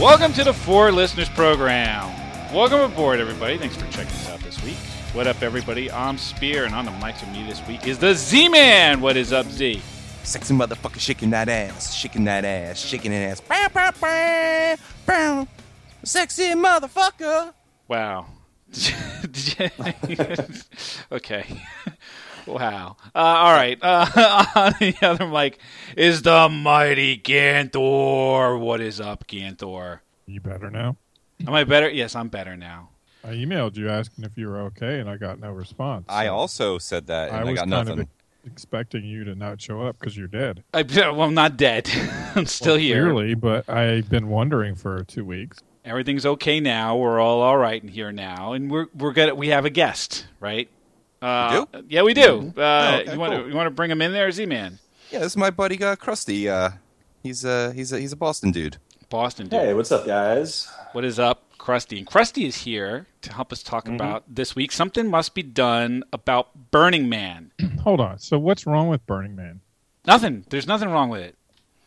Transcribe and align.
Welcome 0.00 0.32
to 0.32 0.42
the 0.42 0.52
Four 0.52 0.90
Listeners 0.90 1.28
Program. 1.28 2.10
Welcome 2.52 2.80
aboard, 2.80 3.20
everybody. 3.20 3.56
Thanks 3.56 3.76
for 3.76 3.86
checking 3.92 4.10
us 4.10 4.28
out 4.28 4.40
this 4.40 4.60
week. 4.64 4.74
What 5.12 5.28
up, 5.28 5.40
everybody? 5.40 5.88
I'm 5.88 6.18
Spear, 6.18 6.64
and 6.64 6.74
on 6.74 6.84
the 6.84 6.90
mic 6.90 7.14
with 7.20 7.30
me 7.30 7.46
this 7.46 7.64
week 7.68 7.86
is 7.86 7.98
the 7.98 8.12
Z 8.12 8.48
Man. 8.48 9.00
What 9.00 9.16
is 9.16 9.32
up, 9.32 9.46
Z? 9.46 9.80
Sexy 10.24 10.52
motherfucker 10.52 10.98
shaking 10.98 11.30
that 11.30 11.48
ass, 11.48 11.94
shaking 11.94 12.24
that 12.24 12.44
ass, 12.44 12.80
shaking 12.80 13.12
that 13.12 13.18
ass. 13.18 13.40
Bow, 13.40 13.68
bow, 13.72 13.90
bow, 14.00 14.76
bow. 15.06 15.46
Sexy 16.02 16.54
motherfucker. 16.54 17.54
Wow. 17.86 18.26
Okay. 21.12 21.62
Wow. 22.46 22.96
Uh, 23.14 23.18
all 23.18 23.52
right. 23.52 23.78
Uh, 23.80 24.06
on 24.54 24.74
the 24.80 24.94
other 25.02 25.26
mic 25.26 25.58
is 25.96 26.22
the 26.22 26.48
mighty 26.48 27.16
Ganthor. 27.18 28.58
What 28.58 28.80
is 28.80 29.00
up, 29.00 29.26
Ganthor? 29.26 30.00
You 30.26 30.40
better 30.40 30.70
now. 30.70 30.96
Am 31.46 31.54
I 31.54 31.64
better? 31.64 31.88
Yes, 31.88 32.14
I'm 32.14 32.28
better 32.28 32.56
now. 32.56 32.90
I 33.24 33.28
emailed 33.28 33.76
you 33.76 33.88
asking 33.88 34.24
if 34.24 34.36
you 34.36 34.48
were 34.48 34.60
okay, 34.62 35.00
and 35.00 35.08
I 35.08 35.16
got 35.16 35.40
no 35.40 35.50
response. 35.50 36.04
I 36.08 36.26
also 36.26 36.78
said 36.78 37.06
that, 37.06 37.30
and 37.30 37.38
I, 37.38 37.44
was 37.44 37.54
got 37.54 37.60
kind 37.60 37.70
nothing. 37.70 38.00
of 38.00 38.08
expecting 38.44 39.04
you 39.04 39.24
to 39.24 39.34
not 39.34 39.60
show 39.60 39.82
up 39.82 39.98
because 39.98 40.16
you're 40.16 40.28
dead. 40.28 40.62
I, 40.74 40.82
well, 40.96 41.22
I'm 41.22 41.34
not 41.34 41.56
dead. 41.56 41.90
I'm 42.34 42.46
still 42.46 42.74
Well, 42.74 42.80
here. 42.80 43.02
Clearly, 43.04 43.34
but 43.34 43.68
I've 43.68 44.10
been 44.10 44.28
wondering 44.28 44.74
for 44.74 45.04
two 45.04 45.24
weeks. 45.24 45.58
Everything's 45.84 46.24
okay 46.26 46.60
now. 46.60 46.96
We're 46.96 47.20
all 47.20 47.40
all 47.40 47.56
right 47.58 47.82
in 47.82 47.88
here 47.88 48.12
now, 48.12 48.52
and 48.52 48.70
we're 48.70 48.86
we're 48.94 49.12
good. 49.12 49.32
We 49.34 49.48
have 49.48 49.64
a 49.64 49.70
guest, 49.70 50.26
right? 50.40 50.68
Uh, 51.24 51.66
We 51.72 51.80
Yeah, 51.88 52.02
we 52.02 52.14
do. 52.14 52.52
Uh, 52.56 52.60
Oh, 52.60 52.98
okay, 53.00 53.12
you 53.12 53.18
want 53.18 53.32
to 53.32 53.38
cool. 53.40 53.48
you 53.48 53.54
want 53.54 53.66
to 53.66 53.70
bring 53.70 53.90
him 53.90 54.02
in 54.02 54.12
there, 54.12 54.30
Z 54.30 54.46
Man? 54.46 54.78
Yeah, 55.10 55.20
this 55.20 55.32
is 55.32 55.36
my 55.36 55.50
buddy 55.50 55.82
uh, 55.82 55.96
Krusty. 55.96 56.48
Uh, 56.48 56.76
he's 57.22 57.44
uh, 57.44 57.72
he's 57.74 57.92
a 57.92 58.00
he's 58.00 58.12
a 58.12 58.16
Boston 58.16 58.50
dude. 58.52 58.76
Boston 59.08 59.48
dude. 59.48 59.60
Hey, 59.60 59.74
what's 59.74 59.92
up, 59.92 60.06
guys? 60.06 60.68
What 60.92 61.04
is 61.04 61.18
up, 61.18 61.44
Krusty? 61.58 61.98
And 61.98 62.06
Krusty 62.06 62.46
is 62.46 62.58
here 62.58 63.06
to 63.22 63.32
help 63.32 63.52
us 63.52 63.62
talk 63.62 63.84
Mm-hmm. 63.84 63.94
about 63.94 64.24
this 64.28 64.56
week. 64.56 64.72
Something 64.72 65.08
must 65.10 65.34
be 65.34 65.42
done 65.42 66.02
about 66.12 66.70
Burning 66.70 67.08
Man. 67.08 67.52
Hold 67.82 68.00
on. 68.00 68.18
So 68.18 68.38
what's 68.38 68.66
wrong 68.66 68.88
with 68.88 69.06
Burning 69.06 69.36
Man? 69.36 69.60
nothing. 70.06 70.44
There's 70.50 70.66
nothing 70.66 70.90
wrong 70.90 71.08
with 71.08 71.22
it. 71.22 71.36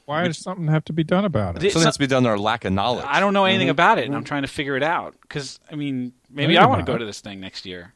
Why 0.05 0.23
does 0.25 0.37
something 0.37 0.67
have 0.69 0.85
to 0.85 0.93
be 0.93 1.03
done 1.03 1.25
about 1.25 1.57
it? 1.57 1.61
Something 1.63 1.81
not- 1.81 1.85
has 1.87 1.95
to 1.95 1.99
be 1.99 2.07
done 2.07 2.25
on 2.25 2.31
our 2.31 2.39
lack 2.39 2.63
of 2.65 2.71
knowledge. 2.71 3.05
I 3.07 3.19
don't 3.19 3.33
know 3.33 3.43
anything 3.45 3.67
Mm-hmm. 3.67 3.71
about 3.71 3.99
it, 3.99 4.05
and 4.05 4.15
I'm 4.15 4.23
trying 4.23 4.43
to 4.43 4.47
figure 4.47 4.77
it 4.77 4.83
out. 4.83 5.15
Because 5.21 5.59
I 5.69 5.75
mean, 5.75 6.13
maybe 6.29 6.53
No, 6.53 6.61
I 6.61 6.65
want 6.65 6.85
to 6.85 6.89
go 6.91 6.97
to 6.97 7.03
this 7.05 7.19
thing 7.19 7.39
next 7.41 7.65
year. 7.65 7.93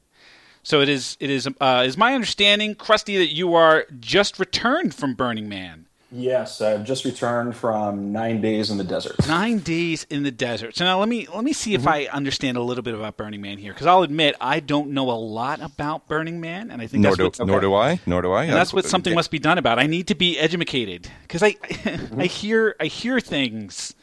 So 0.63 0.81
it 0.81 0.89
is. 0.89 1.17
It 1.19 1.29
is. 1.29 1.47
Uh, 1.59 1.83
is 1.85 1.97
my 1.97 2.13
understanding, 2.13 2.75
Krusty, 2.75 3.17
that 3.17 3.33
you 3.33 3.55
are 3.55 3.85
just 3.99 4.39
returned 4.39 4.93
from 4.93 5.13
Burning 5.15 5.49
Man. 5.49 5.87
Yes, 6.13 6.59
I've 6.59 6.83
just 6.83 7.05
returned 7.05 7.55
from 7.55 8.11
nine 8.11 8.41
days 8.41 8.69
in 8.69 8.77
the 8.77 8.83
desert. 8.83 9.25
Nine 9.29 9.59
days 9.59 10.05
in 10.09 10.23
the 10.23 10.29
desert. 10.31 10.75
So 10.75 10.83
now 10.83 10.99
let 10.99 11.07
me 11.07 11.25
let 11.33 11.43
me 11.45 11.53
see 11.53 11.71
Mm-hmm. 11.71 11.81
if 11.81 11.87
I 11.87 12.05
understand 12.07 12.57
a 12.57 12.61
little 12.61 12.81
bit 12.83 12.93
about 12.93 13.15
Burning 13.15 13.39
Man 13.41 13.57
here, 13.57 13.71
because 13.73 13.87
I'll 13.87 14.03
admit 14.03 14.35
I 14.41 14.59
don't 14.59 14.89
know 14.91 15.09
a 15.09 15.15
lot 15.15 15.61
about 15.61 16.07
Burning 16.09 16.41
Man, 16.41 16.69
and 16.69 16.81
I 16.81 16.87
think 16.87 17.01
Nor 17.01 17.11
that's 17.15 17.17
do, 17.37 17.43
what 17.43 17.47
nor 17.47 17.61
do 17.61 17.73
I. 17.73 17.99
Nor 18.05 18.21
do 18.21 18.33
I. 18.33 18.43
and 18.43 18.53
that's 18.53 18.73
what 18.73 18.83
something 18.85 19.15
must 19.15 19.31
be 19.31 19.39
done 19.39 19.57
about. 19.57 19.79
I 19.79 19.87
need 19.87 20.07
to 20.07 20.15
be 20.15 20.37
educated 20.37 21.09
because 21.21 21.41
I 21.43 21.55
I 22.17 22.25
hear 22.25 22.75
I 22.79 22.85
hear 22.85 23.19
things. 23.21 23.95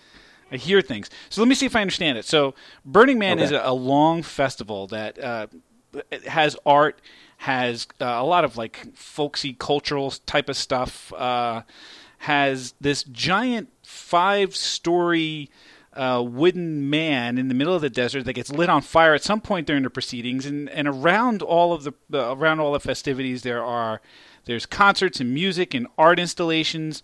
I 0.51 0.56
hear 0.56 0.81
things. 0.81 1.11
So 1.29 1.42
let 1.42 1.48
me 1.48 1.55
see 1.55 1.67
if 1.67 1.77
I 1.77 1.83
understand 1.83 2.17
it. 2.17 2.25
So 2.25 2.55
Burning 2.86 3.19
Man 3.19 3.34
Okay. 3.34 3.45
is 3.45 3.53
a, 3.53 3.61
a 3.64 3.75
long 3.75 4.23
festival 4.23 4.86
that 4.86 5.23
uh, 5.23 5.47
has 6.27 6.56
art, 6.67 7.00
has 7.39 7.86
uh, 8.00 8.05
a 8.05 8.25
lot 8.25 8.44
of 8.44 8.56
like 8.56 8.94
folksy 8.94 9.55
cultural 9.55 10.11
type 10.11 10.48
of 10.48 10.56
stuff. 10.56 11.12
Uh, 11.12 11.62
has 12.22 12.75
this 12.80 13.05
giant 13.05 13.68
five 13.85 14.55
story 14.57 15.51
uh, 15.95 16.23
wooden 16.24 16.89
man 16.90 17.39
in 17.39 17.48
the 17.48 17.55
middle 17.55 17.74
of 17.74 17.80
the 17.80 17.90
desert 17.90 18.24
that 18.24 18.33
gets 18.33 18.52
lit 18.52 18.68
on 18.68 18.83
fire 18.83 19.14
at 19.14 19.23
some 19.23 19.40
point 19.40 19.67
during 19.67 19.83
the 19.83 19.90
proceedings, 19.90 20.46
and, 20.46 20.68
and 20.70 20.86
around 20.86 21.42
all 21.42 21.73
of 21.73 21.85
the 21.85 21.92
uh, 22.13 22.34
around 22.36 22.61
all 22.61 22.73
the 22.73 22.80
festivities 22.80 23.42
there 23.42 23.64
are 23.64 24.01
there's 24.45 24.67
concerts 24.67 25.20
and 25.20 25.33
music 25.33 25.74
and 25.74 25.86
art 25.96 26.18
installations, 26.18 27.02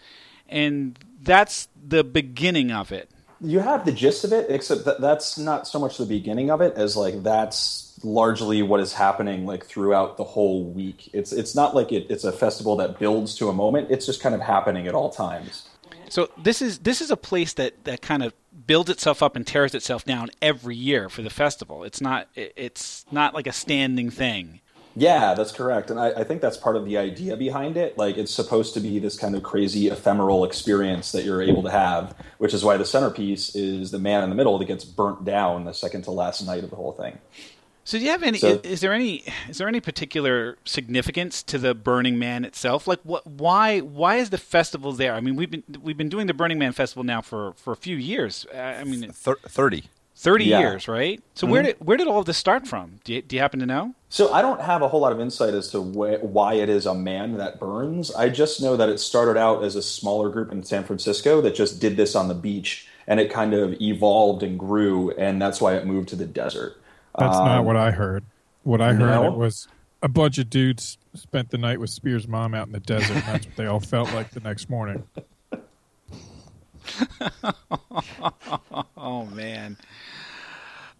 and 0.48 0.98
that's 1.20 1.68
the 1.86 2.04
beginning 2.04 2.70
of 2.70 2.92
it. 2.92 3.10
You 3.40 3.60
have 3.60 3.84
the 3.84 3.92
gist 3.92 4.24
of 4.24 4.32
it, 4.32 4.46
except 4.48 4.84
that 4.84 5.00
that's 5.00 5.38
not 5.38 5.66
so 5.66 5.78
much 5.78 5.98
the 5.98 6.06
beginning 6.06 6.50
of 6.50 6.60
it 6.60 6.74
as 6.76 6.96
like 6.96 7.22
that's 7.22 7.98
largely 8.02 8.62
what 8.62 8.80
is 8.80 8.92
happening 8.92 9.46
like 9.46 9.64
throughout 9.64 10.16
the 10.16 10.24
whole 10.24 10.64
week. 10.64 11.10
It's 11.12 11.32
it's 11.32 11.54
not 11.54 11.74
like 11.74 11.92
it, 11.92 12.06
it's 12.10 12.24
a 12.24 12.32
festival 12.32 12.76
that 12.76 12.98
builds 12.98 13.34
to 13.36 13.48
a 13.48 13.52
moment. 13.52 13.90
It's 13.90 14.06
just 14.06 14.20
kind 14.20 14.34
of 14.34 14.40
happening 14.40 14.86
at 14.86 14.94
all 14.94 15.10
times. 15.10 15.68
So 16.08 16.30
this 16.42 16.62
is 16.62 16.80
this 16.80 17.00
is 17.00 17.10
a 17.10 17.16
place 17.16 17.54
that, 17.54 17.84
that 17.84 18.02
kind 18.02 18.22
of 18.22 18.32
builds 18.66 18.90
itself 18.90 19.22
up 19.22 19.36
and 19.36 19.46
tears 19.46 19.74
itself 19.74 20.04
down 20.04 20.30
every 20.40 20.76
year 20.76 21.08
for 21.08 21.22
the 21.22 21.30
festival. 21.30 21.84
It's 21.84 22.00
not 22.00 22.28
it's 22.34 23.04
not 23.10 23.34
like 23.34 23.46
a 23.46 23.52
standing 23.52 24.10
thing. 24.10 24.60
Yeah, 24.96 25.34
that's 25.34 25.50
correct. 25.50 25.90
And 25.90 25.98
I, 25.98 26.10
I 26.10 26.24
think 26.24 26.40
that's 26.40 26.56
part 26.56 26.76
of 26.76 26.84
the 26.84 26.96
idea 26.98 27.36
behind 27.36 27.76
it. 27.76 27.98
Like, 27.98 28.16
it's 28.16 28.32
supposed 28.32 28.74
to 28.74 28.80
be 28.80 28.98
this 28.98 29.18
kind 29.18 29.34
of 29.34 29.42
crazy 29.42 29.88
ephemeral 29.88 30.44
experience 30.44 31.10
that 31.12 31.24
you're 31.24 31.42
able 31.42 31.62
to 31.64 31.70
have, 31.70 32.14
which 32.38 32.54
is 32.54 32.64
why 32.64 32.76
the 32.76 32.84
centerpiece 32.84 33.54
is 33.56 33.90
the 33.90 33.98
man 33.98 34.22
in 34.22 34.30
the 34.30 34.36
middle 34.36 34.56
that 34.58 34.66
gets 34.66 34.84
burnt 34.84 35.24
down 35.24 35.64
the 35.64 35.72
second 35.74 36.02
to 36.02 36.10
last 36.12 36.46
night 36.46 36.62
of 36.62 36.70
the 36.70 36.76
whole 36.76 36.92
thing. 36.92 37.18
So 37.86 37.98
do 37.98 38.04
you 38.04 38.10
have 38.12 38.22
any? 38.22 38.38
So- 38.38 38.60
is 38.62 38.80
there 38.80 38.94
any? 38.94 39.24
Is 39.46 39.58
there 39.58 39.68
any 39.68 39.80
particular 39.80 40.56
significance 40.64 41.42
to 41.42 41.58
the 41.58 41.74
Burning 41.74 42.18
Man 42.18 42.44
itself? 42.46 42.86
Like, 42.86 43.00
what? 43.02 43.26
Why? 43.26 43.80
Why 43.80 44.16
is 44.16 44.30
the 44.30 44.38
festival 44.38 44.92
there? 44.92 45.12
I 45.12 45.20
mean, 45.20 45.36
we've 45.36 45.50
been 45.50 45.64
we've 45.82 45.96
been 45.98 46.08
doing 46.08 46.26
the 46.26 46.32
Burning 46.32 46.58
Man 46.58 46.72
festival 46.72 47.04
now 47.04 47.20
for 47.20 47.52
for 47.54 47.72
a 47.74 47.76
few 47.76 47.96
years. 47.96 48.46
Uh, 48.54 48.56
I 48.58 48.84
mean, 48.84 49.12
Thir- 49.12 49.36
thirty. 49.46 49.84
Thirty 50.16 50.44
Yeah. 50.46 50.60
years, 50.60 50.88
right? 50.88 51.20
So 51.34 51.46
where 51.46 51.62
did 51.62 51.76
where 51.80 51.96
did 51.96 52.06
all 52.06 52.18
of 52.20 52.26
this 52.26 52.36
start 52.36 52.66
from? 52.66 53.00
Do 53.04 53.14
you, 53.14 53.22
do 53.22 53.36
you 53.36 53.42
happen 53.42 53.60
to 53.60 53.66
know? 53.66 53.94
So 54.08 54.32
I 54.32 54.42
don't 54.42 54.60
have 54.60 54.80
a 54.82 54.88
whole 54.88 55.00
lot 55.00 55.12
of 55.12 55.20
insight 55.20 55.54
as 55.54 55.70
to 55.72 55.80
wh- 55.80 56.22
why 56.22 56.54
it 56.54 56.68
is 56.68 56.86
a 56.86 56.94
man 56.94 57.36
that 57.38 57.58
burns. 57.58 58.14
I 58.14 58.28
just 58.28 58.62
know 58.62 58.76
that 58.76 58.88
it 58.88 58.98
started 59.00 59.36
out 59.36 59.64
as 59.64 59.74
a 59.76 59.82
smaller 59.82 60.28
group 60.30 60.52
in 60.52 60.62
San 60.62 60.84
Francisco 60.84 61.40
that 61.40 61.54
just 61.54 61.80
did 61.80 61.96
this 61.96 62.14
on 62.14 62.28
the 62.28 62.34
beach, 62.34 62.86
and 63.08 63.18
it 63.18 63.30
kind 63.30 63.54
of 63.54 63.80
evolved 63.80 64.42
and 64.44 64.56
grew, 64.58 65.10
and 65.12 65.42
that's 65.42 65.60
why 65.60 65.74
it 65.74 65.84
moved 65.86 66.08
to 66.10 66.16
the 66.16 66.26
desert. 66.26 66.76
That's 67.18 67.36
not 67.36 67.58
Um, 67.58 67.64
what 67.66 67.76
I 67.76 67.90
heard. 67.90 68.24
What 68.62 68.80
I 68.80 68.92
heard 68.92 69.00
no? 69.00 69.24
it 69.32 69.36
was 69.36 69.66
a 70.02 70.08
bunch 70.08 70.38
of 70.38 70.48
dudes 70.48 70.96
spent 71.14 71.50
the 71.50 71.58
night 71.58 71.80
with 71.80 71.90
Spear's 71.90 72.26
mom 72.28 72.54
out 72.54 72.66
in 72.66 72.72
the 72.72 72.80
desert, 72.80 73.16
and 73.16 73.22
that's 73.24 73.46
what 73.46 73.56
they 73.56 73.66
all 73.66 73.80
felt 73.80 74.12
like 74.14 74.30
the 74.30 74.40
next 74.40 74.70
morning. 74.70 75.02
Oh 79.04 79.26
man. 79.26 79.76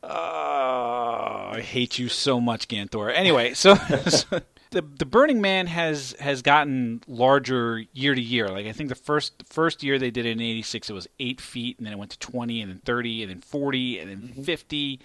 Oh, 0.02 1.52
I 1.54 1.62
hate 1.62 1.98
you 1.98 2.10
so 2.10 2.38
much, 2.38 2.68
Ganthor. 2.68 3.10
Anyway, 3.14 3.54
so, 3.54 3.74
so 4.08 4.40
the 4.70 4.82
the 4.82 5.06
Burning 5.06 5.40
Man 5.40 5.66
has 5.68 6.14
has 6.20 6.42
gotten 6.42 7.02
larger 7.08 7.84
year 7.94 8.14
to 8.14 8.20
year. 8.20 8.48
Like 8.48 8.66
I 8.66 8.72
think 8.72 8.90
the 8.90 8.94
first 8.94 9.42
first 9.46 9.82
year 9.82 9.98
they 9.98 10.10
did 10.10 10.26
it 10.26 10.32
in 10.32 10.40
'86, 10.42 10.90
it 10.90 10.92
was 10.92 11.08
eight 11.18 11.40
feet, 11.40 11.78
and 11.78 11.86
then 11.86 11.94
it 11.94 11.98
went 11.98 12.10
to 12.10 12.18
20, 12.18 12.60
and 12.60 12.70
then 12.70 12.82
30, 12.84 13.22
and 13.22 13.30
then 13.30 13.40
40, 13.40 13.98
and 14.00 14.10
then 14.10 14.44
50, 14.44 15.00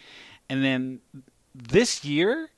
and 0.50 0.64
then 0.64 1.00
this 1.56 2.04
year 2.04 2.50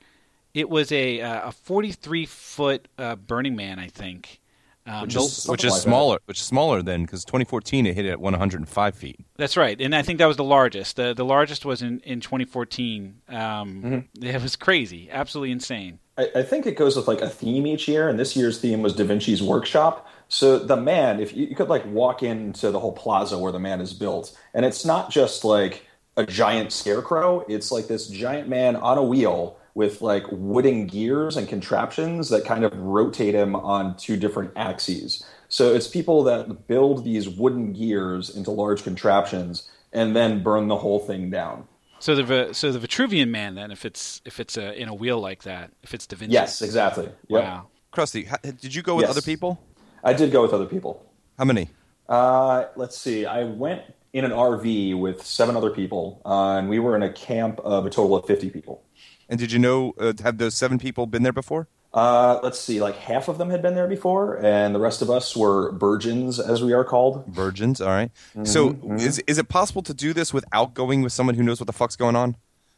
it 0.54 0.68
was 0.68 0.90
a 0.90 1.20
uh, 1.20 1.50
a 1.50 1.52
43 1.52 2.26
foot 2.26 2.88
uh, 2.98 3.14
Burning 3.14 3.54
Man, 3.54 3.78
I 3.78 3.86
think. 3.86 4.40
Um, 4.84 5.02
Which 5.02 5.14
the- 5.14 5.20
is- 5.20 5.46
Which 5.48 5.64
is 5.64 5.70
like 5.72 5.78
that. 5.82 5.88
smaller. 5.88 6.18
Which 6.26 6.38
is 6.38 6.44
smaller 6.44 6.82
than 6.82 7.02
because 7.02 7.24
2014 7.24 7.86
it 7.86 7.94
hit 7.94 8.04
it 8.04 8.10
at 8.10 8.20
105 8.20 8.94
feet. 8.96 9.20
That's 9.36 9.56
right, 9.56 9.80
and 9.80 9.94
I 9.94 10.02
think 10.02 10.18
that 10.18 10.26
was 10.26 10.36
the 10.36 10.44
largest. 10.44 10.96
the 10.96 11.14
The 11.14 11.24
largest 11.24 11.64
was 11.64 11.82
in 11.82 12.00
in 12.00 12.20
2014. 12.20 13.14
Um, 13.28 14.08
It 14.20 14.42
was 14.42 14.56
crazy, 14.56 15.08
absolutely 15.10 15.52
insane. 15.52 15.98
I, 16.18 16.28
I 16.36 16.42
think 16.42 16.66
it 16.66 16.76
goes 16.76 16.96
with 16.96 17.06
like 17.08 17.20
a 17.20 17.28
theme 17.28 17.66
each 17.66 17.86
year, 17.88 18.08
and 18.08 18.18
this 18.18 18.36
year's 18.36 18.58
theme 18.60 18.82
was 18.82 18.94
Da 18.94 19.04
Vinci's 19.04 19.42
workshop. 19.42 20.06
So 20.28 20.58
the 20.58 20.76
man, 20.76 21.20
if 21.20 21.34
you, 21.36 21.46
you 21.46 21.54
could 21.54 21.68
like 21.68 21.84
walk 21.86 22.22
into 22.22 22.70
the 22.70 22.80
whole 22.80 22.92
plaza 22.92 23.38
where 23.38 23.52
the 23.52 23.60
man 23.60 23.80
is 23.80 23.92
built, 23.92 24.36
and 24.54 24.64
it's 24.64 24.84
not 24.84 25.10
just 25.10 25.44
like 25.44 25.86
a 26.16 26.26
giant 26.26 26.72
scarecrow; 26.72 27.44
it's 27.48 27.70
like 27.70 27.86
this 27.86 28.08
giant 28.08 28.48
man 28.48 28.76
on 28.76 28.98
a 28.98 29.02
wheel 29.02 29.56
with 29.74 30.02
like 30.02 30.24
wooden 30.30 30.86
gears 30.86 31.36
and 31.36 31.48
contraptions 31.48 32.28
that 32.28 32.44
kind 32.44 32.64
of 32.64 32.76
rotate 32.76 33.34
him 33.34 33.56
on 33.56 33.96
two 33.96 34.16
different 34.16 34.52
axes. 34.56 35.24
So 35.48 35.74
it's 35.74 35.88
people 35.88 36.24
that 36.24 36.66
build 36.66 37.04
these 37.04 37.28
wooden 37.28 37.72
gears 37.72 38.34
into 38.34 38.50
large 38.50 38.82
contraptions 38.84 39.70
and 39.92 40.14
then 40.16 40.42
burn 40.42 40.68
the 40.68 40.76
whole 40.76 40.98
thing 41.00 41.30
down. 41.30 41.66
So 41.98 42.14
the 42.16 42.52
so 42.52 42.72
the 42.72 42.84
Vitruvian 42.84 43.28
Man, 43.28 43.54
then, 43.54 43.70
if 43.70 43.84
it's 43.84 44.20
if 44.24 44.40
it's 44.40 44.58
uh 44.58 44.72
in 44.76 44.88
a 44.88 44.94
wheel 44.94 45.20
like 45.20 45.44
that, 45.44 45.70
if 45.82 45.94
it's 45.94 46.06
Da 46.06 46.16
Vinci. 46.16 46.32
Yes, 46.32 46.60
exactly. 46.60 47.08
Yep. 47.28 47.42
Wow. 47.44 47.66
Krusty, 47.92 48.28
did 48.60 48.74
you 48.74 48.82
go 48.82 48.96
with 48.96 49.04
Yes. 49.04 49.10
other 49.10 49.22
people? 49.22 49.60
I 50.02 50.12
did 50.12 50.32
go 50.32 50.42
with 50.42 50.52
other 50.52 50.66
people. 50.66 51.04
How 51.38 51.44
many? 51.44 51.68
Uh, 52.08 52.64
let's 52.74 52.98
see. 52.98 53.24
I 53.24 53.44
went 53.44 53.82
in 54.12 54.24
an 54.24 54.32
RV 54.32 54.98
with 54.98 55.24
seven 55.24 55.56
other 55.56 55.70
people, 55.70 56.20
uh, 56.24 56.56
and 56.58 56.68
we 56.68 56.78
were 56.78 56.96
in 56.96 57.02
a 57.02 57.12
camp 57.12 57.60
of 57.60 57.86
a 57.86 57.90
total 57.90 58.16
of 58.16 58.26
50 58.26 58.50
people. 58.50 58.82
And 59.28 59.38
did 59.38 59.52
you 59.52 59.58
know 59.58 59.92
uh, 59.98 60.12
have 60.22 60.38
those 60.38 60.54
seven 60.54 60.78
people 60.78 61.06
been 61.06 61.22
there 61.22 61.32
before? 61.32 61.68
Uh, 61.94 62.40
let's 62.42 62.58
see, 62.58 62.80
like 62.80 62.96
half 62.96 63.28
of 63.28 63.36
them 63.36 63.50
had 63.50 63.60
been 63.60 63.74
there 63.74 63.86
before, 63.86 64.42
and 64.42 64.74
the 64.74 64.80
rest 64.80 65.02
of 65.02 65.10
us 65.10 65.36
were 65.36 65.72
virgins, 65.72 66.40
as 66.40 66.62
we 66.62 66.72
are 66.72 66.84
called. 66.84 67.26
Virgins, 67.26 67.82
all 67.82 67.88
right. 67.90 68.10
So, 68.44 68.70
Mm-hmm, 68.70 68.96
is 68.96 69.18
is 69.26 69.36
it 69.36 69.48
possible 69.50 69.82
to 69.82 69.92
do 69.92 70.14
this 70.14 70.32
without 70.32 70.72
going 70.72 71.02
with 71.02 71.12
someone 71.12 71.34
who 71.34 71.42
knows 71.42 71.60
what 71.60 71.66
the 71.66 71.72
fuck's 71.74 71.96
going 71.96 72.16
on? 72.16 72.36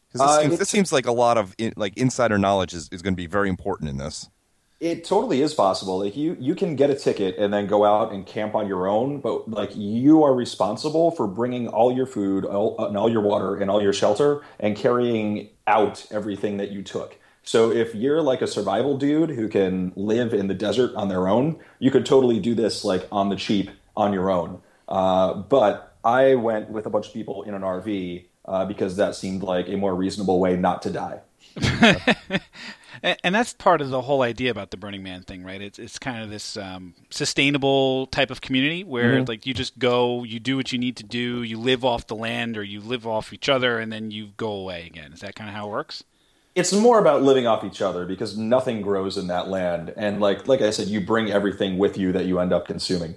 Because 0.09 0.19
this, 0.19 0.29
Uh, 0.37 0.41
seems, 0.41 0.59
this 0.59 0.69
seems 0.69 0.91
like 0.91 1.05
a 1.05 1.13
lot 1.13 1.37
of 1.37 1.55
in, 1.57 1.71
like 1.77 1.95
insider 1.97 2.37
knowledge 2.37 2.73
is, 2.73 2.89
is 2.91 3.01
going 3.01 3.13
to 3.13 3.17
be 3.17 3.25
very 3.27 3.47
important 3.47 3.89
in 3.89 3.97
this. 3.97 4.29
It 4.79 5.05
totally 5.05 5.41
is 5.41 5.53
possible. 5.53 5.99
Like 5.99 6.17
you, 6.17 6.35
you 6.39 6.53
can 6.53 6.75
get 6.75 6.89
a 6.89 6.95
ticket 6.95 7.37
and 7.37 7.53
then 7.53 7.65
go 7.65 7.85
out 7.85 8.11
and 8.11 8.25
camp 8.25 8.55
on 8.55 8.67
your 8.67 8.87
own, 8.87 9.21
but 9.21 9.49
like 9.49 9.71
you 9.73 10.23
are 10.23 10.33
responsible 10.33 11.11
for 11.11 11.27
bringing 11.27 11.69
all 11.69 11.91
your 11.95 12.05
food, 12.05 12.43
all, 12.43 12.75
and 12.85 12.97
all 12.97 13.09
your 13.09 13.21
water, 13.21 13.55
and 13.55 13.71
all 13.71 13.81
your 13.81 13.93
shelter, 13.93 14.41
and 14.59 14.75
carrying 14.75 15.49
out 15.65 16.05
everything 16.11 16.57
that 16.57 16.71
you 16.71 16.83
took. 16.83 17.17
So 17.43 17.71
if 17.71 17.95
you're 17.95 18.21
like 18.21 18.41
a 18.41 18.47
survival 18.47 18.97
dude 18.97 19.29
who 19.29 19.47
can 19.47 19.93
live 19.95 20.33
in 20.33 20.47
the 20.47 20.53
desert 20.53 20.93
on 20.95 21.07
their 21.07 21.27
own, 21.27 21.59
you 21.79 21.89
could 21.89 22.05
totally 22.05 22.39
do 22.39 22.53
this 22.53 22.83
like 22.83 23.07
on 23.11 23.29
the 23.29 23.35
cheap 23.35 23.69
on 23.95 24.11
your 24.11 24.29
own. 24.29 24.61
Uh, 24.89 25.35
but 25.35 25.95
I 26.03 26.35
went 26.35 26.69
with 26.69 26.85
a 26.85 26.89
bunch 26.89 27.07
of 27.07 27.13
people 27.13 27.43
in 27.43 27.53
an 27.53 27.61
RV 27.61 28.25
uh, 28.47 28.65
because 28.65 28.95
that 28.97 29.15
seemed 29.15 29.43
like 29.43 29.67
a 29.69 29.77
more 29.77 29.95
reasonable 29.95 30.39
way 30.39 30.55
not 30.55 30.81
to 30.83 30.89
die. 30.89 31.19
And, 33.03 33.17
and 33.23 33.35
that's 33.35 33.53
part 33.53 33.81
of 33.81 33.89
the 33.89 34.01
whole 34.01 34.21
idea 34.21 34.51
about 34.51 34.71
the 34.71 34.77
Burning 34.77 35.03
Man 35.03 35.21
thing, 35.21 35.43
right? 35.43 35.61
It's 35.61 35.77
it's 35.77 35.99
kind 35.99 36.23
of 36.23 36.29
this 36.29 36.57
um, 36.57 36.95
sustainable 37.09 38.07
type 38.07 38.31
of 38.31 38.41
community 38.41 38.83
where 38.83 39.23
like 39.23 39.45
you 39.45 39.53
just 39.53 39.77
go, 39.77 40.23
you 40.23 40.39
do 40.39 40.57
what 40.57 40.71
you 40.71 40.79
need 40.79 40.97
to 40.97 41.03
do, 41.03 41.43
you 41.43 41.59
live 41.59 41.85
off 41.85 42.07
the 42.07 42.15
land 42.15 42.57
or 42.57 42.63
you 42.63 42.79
live 42.81 43.05
off 43.05 43.31
each 43.31 43.49
other, 43.49 43.79
and 43.79 43.91
then 43.91 44.11
you 44.11 44.29
go 44.37 44.51
away 44.51 44.85
again. 44.87 45.13
Is 45.13 45.19
that 45.21 45.35
kind 45.35 45.49
of 45.49 45.55
how 45.55 45.67
it 45.67 45.71
works? 45.71 46.03
it's 46.55 46.71
more 46.71 46.99
about 46.99 47.21
living 47.21 47.45
off 47.45 47.65
each 47.65 47.81
other 47.81 48.05
because 48.05 48.37
nothing 48.37 48.81
grows 48.81 49.17
in 49.17 49.27
that 49.27 49.49
land 49.49 49.93
and 49.97 50.21
like 50.21 50.47
like 50.47 50.61
i 50.61 50.69
said 50.69 50.87
you 50.87 51.01
bring 51.01 51.29
everything 51.29 51.77
with 51.77 51.97
you 51.97 52.13
that 52.13 52.25
you 52.25 52.39
end 52.39 52.53
up 52.53 52.65
consuming 52.65 53.13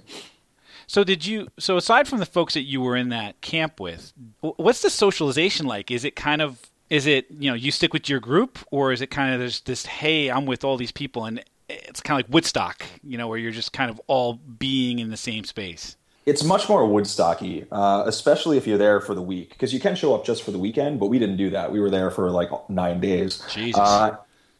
So 0.89 1.03
did 1.03 1.23
you? 1.23 1.49
So 1.59 1.77
aside 1.77 2.07
from 2.07 2.17
the 2.17 2.25
folks 2.25 2.55
that 2.55 2.63
you 2.63 2.81
were 2.81 2.95
in 2.95 3.09
that 3.09 3.39
camp 3.41 3.79
with, 3.79 4.11
what's 4.41 4.81
the 4.81 4.89
socialization 4.89 5.67
like? 5.67 5.91
Is 5.91 6.03
it 6.03 6.15
kind 6.15 6.41
of 6.41 6.59
is 6.89 7.05
it 7.05 7.27
you 7.29 7.51
know 7.51 7.55
you 7.55 7.69
stick 7.69 7.93
with 7.93 8.09
your 8.09 8.19
group, 8.19 8.57
or 8.71 8.91
is 8.91 8.99
it 8.99 9.11
kind 9.11 9.31
of 9.31 9.39
there's 9.39 9.61
this 9.61 9.85
hey 9.85 10.31
I'm 10.31 10.47
with 10.47 10.63
all 10.63 10.77
these 10.77 10.91
people 10.91 11.25
and 11.25 11.43
it's 11.69 12.01
kind 12.01 12.19
of 12.19 12.25
like 12.25 12.33
Woodstock, 12.33 12.83
you 13.03 13.19
know, 13.19 13.27
where 13.27 13.37
you're 13.37 13.51
just 13.51 13.71
kind 13.71 13.91
of 13.91 14.01
all 14.07 14.33
being 14.33 14.97
in 14.97 15.11
the 15.11 15.17
same 15.17 15.43
space. 15.43 15.95
it's 16.25 16.43
much 16.43 16.67
more 16.67 16.83
woodstocky 16.83 17.67
uh, 17.71 18.03
especially 18.07 18.57
if 18.57 18.65
you're 18.67 18.77
there 18.77 18.99
for 18.99 19.13
the 19.13 19.21
week 19.21 19.49
because 19.49 19.73
you 19.73 19.79
can 19.79 19.95
show 19.95 20.15
up 20.15 20.25
just 20.25 20.41
for 20.43 20.51
the 20.51 20.57
weekend 20.59 20.99
but 20.99 21.07
we 21.07 21.17
didn't 21.19 21.37
do 21.37 21.49
that 21.51 21.71
we 21.71 21.79
were 21.79 21.89
there 21.89 22.09
for 22.11 22.29
like 22.31 22.49
nine 22.69 22.99
days 22.99 23.41
Jesus. 23.53 23.79
Uh, 23.79 24.17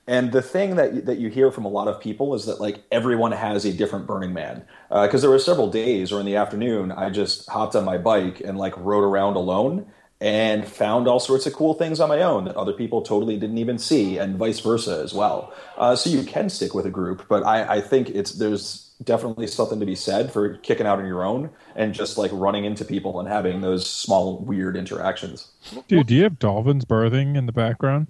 and 0.10 0.32
the 0.32 0.42
thing 0.42 0.76
that 0.76 1.06
that 1.06 1.20
you 1.20 1.30
hear 1.30 1.52
from 1.52 1.66
a 1.66 1.70
lot 1.70 1.88
of 1.88 2.02
people 2.02 2.34
is 2.34 2.46
that 2.46 2.60
like 2.60 2.84
everyone 2.92 3.32
has 3.32 3.64
a 3.64 3.72
different 3.72 4.08
Burning 4.08 4.34
Man 4.34 4.66
because 4.90 5.22
there 5.22 5.30
were 5.30 5.40
several 5.40 5.70
days 5.70 6.12
or 6.12 6.20
in 6.20 6.26
the 6.26 6.36
afternoon 6.36 6.92
I 6.92 7.10
just 7.12 7.48
hopped 7.48 7.76
on 7.76 7.86
my 7.86 7.98
bike 7.98 8.42
and 8.42 8.58
like 8.58 8.74
rode 8.78 9.04
around 9.04 9.36
alone 9.36 9.86
and 10.22 10.68
found 10.68 11.08
all 11.08 11.20
sorts 11.20 11.46
of 11.46 11.54
cool 11.54 11.74
things 11.74 12.00
on 12.00 12.10
my 12.10 12.22
own 12.22 12.46
that 12.46 12.56
other 12.56 12.74
people 12.74 13.02
totally 13.02 13.38
didn't 13.38 13.58
even 13.58 13.78
see 13.78 14.18
and 14.18 14.36
vice 14.36 14.60
versa 14.60 15.02
as 15.02 15.14
well. 15.14 15.54
Uh, 15.78 15.96
so 15.96 16.10
you 16.10 16.24
can 16.24 16.50
stick 16.50 16.74
with 16.74 16.86
a 16.86 16.90
group, 16.90 17.26
but 17.30 17.44
I, 17.46 17.76
I 17.76 17.82
think 17.82 18.10
it's 18.10 18.34
there's 18.34 18.92
definitely 19.02 19.48
something 19.48 19.80
to 19.80 19.86
be 19.86 19.96
said 19.96 20.32
for 20.32 20.58
kicking 20.58 20.86
out 20.86 21.00
on 21.00 21.06
your 21.06 21.24
own 21.24 21.50
and 21.76 21.94
just 21.94 22.18
like 22.18 22.32
running 22.34 22.66
into 22.66 22.84
people 22.84 23.18
and 23.20 23.30
having 23.30 23.62
those 23.62 23.90
small 23.90 24.40
weird 24.40 24.76
interactions. 24.76 25.48
Dude, 25.88 26.08
do 26.08 26.16
you 26.16 26.24
have 26.24 26.38
dolphins 26.38 26.84
birthing 26.84 27.38
in 27.38 27.46
the 27.46 27.54
background? 27.54 28.08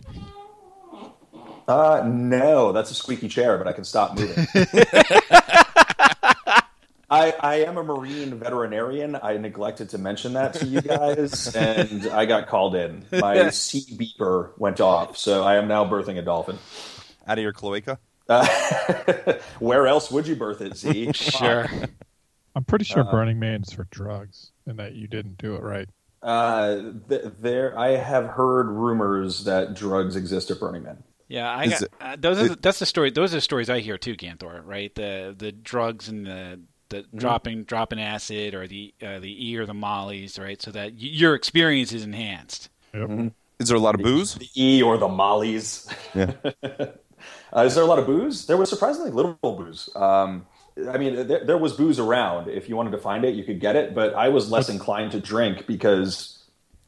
Uh, 1.70 2.04
no, 2.08 2.72
that's 2.72 2.90
a 2.90 2.96
squeaky 2.96 3.28
chair, 3.28 3.58
but 3.60 3.68
I 3.68 3.74
can 3.74 3.84
stop 3.84 4.18
moving. 4.18 4.48
I, 7.12 7.34
I 7.40 7.56
am 7.66 7.78
a 7.78 7.84
marine 7.84 8.38
veterinarian. 8.40 9.16
I 9.22 9.38
neglected 9.38 9.90
to 9.90 9.98
mention 9.98 10.34
that 10.34 10.54
to 10.56 10.66
you 10.66 10.82
guys, 10.82 11.56
and 11.56 12.08
I 12.08 12.26
got 12.26 12.48
called 12.48 12.76
in. 12.76 13.06
My 13.12 13.50
sea 13.50 13.84
beeper 13.96 14.52
went 14.60 14.80
off, 14.80 15.18
so 15.18 15.44
I 15.44 15.56
am 15.58 15.68
now 15.68 15.86
birthing 15.86 16.18
a 16.20 16.22
dolphin. 16.22 16.58
Out 17.28 17.38
of 17.40 17.42
your 17.44 17.54
cloaca? 17.54 17.98
Uh, 18.28 18.46
where 19.60 19.88
else 19.88 20.12
would 20.12 20.28
you 20.28 20.36
birth 20.36 20.62
it, 20.62 20.76
Z? 20.78 21.12
Sure. 21.14 21.68
I'm 22.56 22.64
pretty 22.64 22.86
sure 22.86 23.02
Uh-huh. 23.02 23.12
Burning 23.12 23.40
Man's 23.40 23.72
for 23.74 23.86
drugs 23.92 24.52
and 24.68 24.78
that 24.80 24.94
you 24.94 25.08
didn't 25.08 25.38
do 25.38 25.56
it 25.56 25.62
right. 25.64 25.88
Uh, 26.22 26.92
th- 27.08 27.26
there, 27.40 27.78
I 27.78 27.92
have 27.92 28.26
heard 28.26 28.68
rumors 28.70 29.46
that 29.46 29.74
drugs 29.76 30.16
exist 30.16 30.52
at 30.52 30.60
Burning 30.60 30.84
Man. 30.84 31.04
Yeah, 31.30 31.50
I 31.50 31.68
got 31.68 31.82
it- 31.84 31.94
uh, 32.02 32.16
those. 32.20 32.40
Are 32.40 32.48
the, 32.50 32.56
that's 32.58 32.80
the 32.80 32.86
story. 32.86 33.12
Those 33.12 33.32
are 33.34 33.38
the 33.38 33.42
stories 33.42 33.70
I 33.70 33.80
hear 33.80 33.98
too, 33.98 34.16
Ganthor. 34.16 34.62
Right, 34.66 34.94
the 34.96 35.34
the 35.38 35.52
drugs 35.54 36.10
and 36.10 36.26
the 36.26 36.60
the 36.90 37.06
dropping 37.16 37.64
dropping 37.64 38.02
acid 38.02 38.54
or 38.56 38.68
the 38.68 38.94
uh, 39.02 39.20
the 39.20 39.50
E 39.50 39.56
or 39.58 39.66
the 39.66 39.74
mollies, 39.76 40.38
right, 40.38 40.62
so 40.62 40.72
that 40.72 40.92
y- 40.94 40.98
your 41.00 41.36
experience 41.36 41.94
is 41.94 42.04
enhanced. 42.04 42.70
Yep. 42.94 43.32
Is 43.60 43.68
there 43.68 43.78
a 43.78 43.80
lot 43.80 43.94
of 43.96 44.02
booze? 44.02 44.36
The 44.36 44.50
E 44.56 44.82
or 44.82 44.98
the 44.98 45.08
Mollies. 45.08 45.88
Yeah. 46.16 46.34
Uh, 47.52 47.62
is 47.62 47.76
there 47.76 47.84
a 47.84 47.88
lot 47.88 48.00
of 48.00 48.06
booze? 48.06 48.46
There 48.46 48.56
was 48.56 48.70
surprisingly 48.70 49.12
little 49.12 49.34
booze. 49.42 49.90
Um, 49.96 50.46
I 50.90 50.98
mean, 50.98 51.28
there, 51.28 51.44
there 51.44 51.58
was 51.58 51.74
booze 51.74 52.00
around. 52.00 52.48
If 52.48 52.70
you 52.70 52.78
wanted 52.78 52.92
to 52.92 52.98
find 52.98 53.26
it, 53.26 53.36
you 53.36 53.44
could 53.44 53.60
get 53.60 53.76
it. 53.76 53.94
But 53.94 54.14
I 54.14 54.30
was 54.30 54.50
less 54.50 54.70
inclined 54.70 55.12
to 55.12 55.20
drink 55.20 55.68
because 55.68 56.39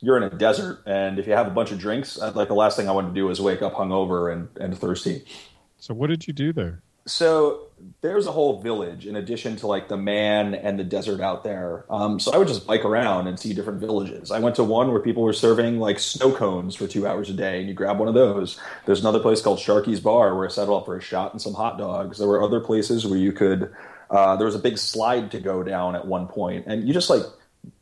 you're 0.01 0.17
in 0.17 0.23
a 0.23 0.29
desert, 0.29 0.81
and 0.85 1.19
if 1.19 1.27
you 1.27 1.33
have 1.33 1.47
a 1.47 1.51
bunch 1.51 1.71
of 1.71 1.79
drinks, 1.79 2.17
like 2.17 2.47
the 2.47 2.55
last 2.55 2.75
thing 2.75 2.89
I 2.89 2.91
want 2.91 3.07
to 3.07 3.13
do 3.13 3.29
is 3.29 3.39
wake 3.39 3.61
up 3.61 3.73
hungover 3.73 4.33
and, 4.33 4.49
and 4.57 4.77
thirsty. 4.77 5.23
So 5.77 5.93
what 5.93 6.07
did 6.07 6.27
you 6.27 6.33
do 6.33 6.51
there? 6.51 6.81
So 7.05 7.67
there's 8.01 8.27
a 8.27 8.31
whole 8.31 8.61
village 8.61 9.07
in 9.07 9.15
addition 9.15 9.55
to 9.57 9.67
like 9.67 9.87
the 9.87 9.97
man 9.97 10.53
and 10.53 10.77
the 10.77 10.83
desert 10.83 11.19
out 11.19 11.43
there. 11.43 11.85
Um, 11.89 12.19
so 12.19 12.31
I 12.31 12.37
would 12.37 12.47
just 12.47 12.67
bike 12.67 12.85
around 12.85 13.27
and 13.27 13.39
see 13.39 13.53
different 13.53 13.79
villages. 13.79 14.31
I 14.31 14.39
went 14.39 14.55
to 14.57 14.63
one 14.63 14.91
where 14.91 15.01
people 15.01 15.23
were 15.23 15.33
serving 15.33 15.79
like 15.79 15.97
snow 15.97 16.31
cones 16.31 16.75
for 16.75 16.87
two 16.87 17.07
hours 17.07 17.29
a 17.29 17.33
day, 17.33 17.59
and 17.59 17.67
you 17.67 17.73
grab 17.73 17.97
one 17.97 18.07
of 18.07 18.13
those. 18.13 18.59
There's 18.85 18.99
another 18.99 19.19
place 19.19 19.41
called 19.41 19.57
Sharky's 19.59 19.99
Bar 19.99 20.35
where 20.35 20.45
I 20.45 20.49
settled 20.49 20.79
up 20.79 20.85
for 20.85 20.95
a 20.95 21.01
shot 21.01 21.31
and 21.31 21.41
some 21.41 21.55
hot 21.55 21.77
dogs. 21.79 22.19
There 22.19 22.27
were 22.27 22.43
other 22.43 22.59
places 22.59 23.05
where 23.05 23.19
you 23.19 23.31
could. 23.31 23.73
Uh, 24.09 24.35
there 24.35 24.45
was 24.45 24.55
a 24.55 24.59
big 24.59 24.77
slide 24.77 25.31
to 25.31 25.39
go 25.39 25.63
down 25.63 25.95
at 25.95 26.05
one 26.05 26.27
point, 26.27 26.65
and 26.67 26.87
you 26.87 26.93
just 26.93 27.09
like 27.09 27.23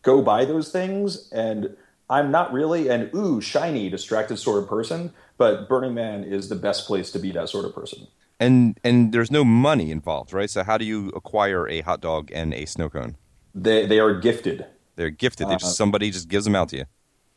go 0.01 0.21
by 0.21 0.45
those 0.45 0.71
things. 0.71 1.29
And 1.31 1.75
I'm 2.09 2.31
not 2.31 2.51
really 2.53 2.87
an 2.89 3.09
ooh 3.15 3.41
shiny 3.41 3.89
distracted 3.89 4.37
sort 4.37 4.63
of 4.63 4.69
person, 4.69 5.13
but 5.37 5.69
Burning 5.69 5.93
Man 5.93 6.23
is 6.23 6.49
the 6.49 6.55
best 6.55 6.87
place 6.87 7.11
to 7.11 7.19
be 7.19 7.31
that 7.31 7.49
sort 7.49 7.65
of 7.65 7.73
person. 7.75 8.07
And 8.39 8.79
and 8.83 9.11
there's 9.13 9.31
no 9.31 9.43
money 9.43 9.91
involved, 9.91 10.33
right? 10.33 10.49
So 10.49 10.63
how 10.63 10.77
do 10.77 10.85
you 10.85 11.09
acquire 11.09 11.67
a 11.67 11.81
hot 11.81 12.01
dog 12.01 12.31
and 12.33 12.53
a 12.53 12.65
snow 12.65 12.89
cone? 12.89 13.17
They 13.53 13.85
they 13.85 13.99
are 13.99 14.13
gifted. 14.19 14.65
They're 14.95 15.09
gifted. 15.09 15.47
They 15.47 15.55
Uh, 15.55 15.57
just 15.57 15.75
somebody 15.75 16.11
just 16.11 16.27
gives 16.29 16.45
them 16.45 16.55
out 16.55 16.69
to 16.69 16.77
you. 16.77 16.85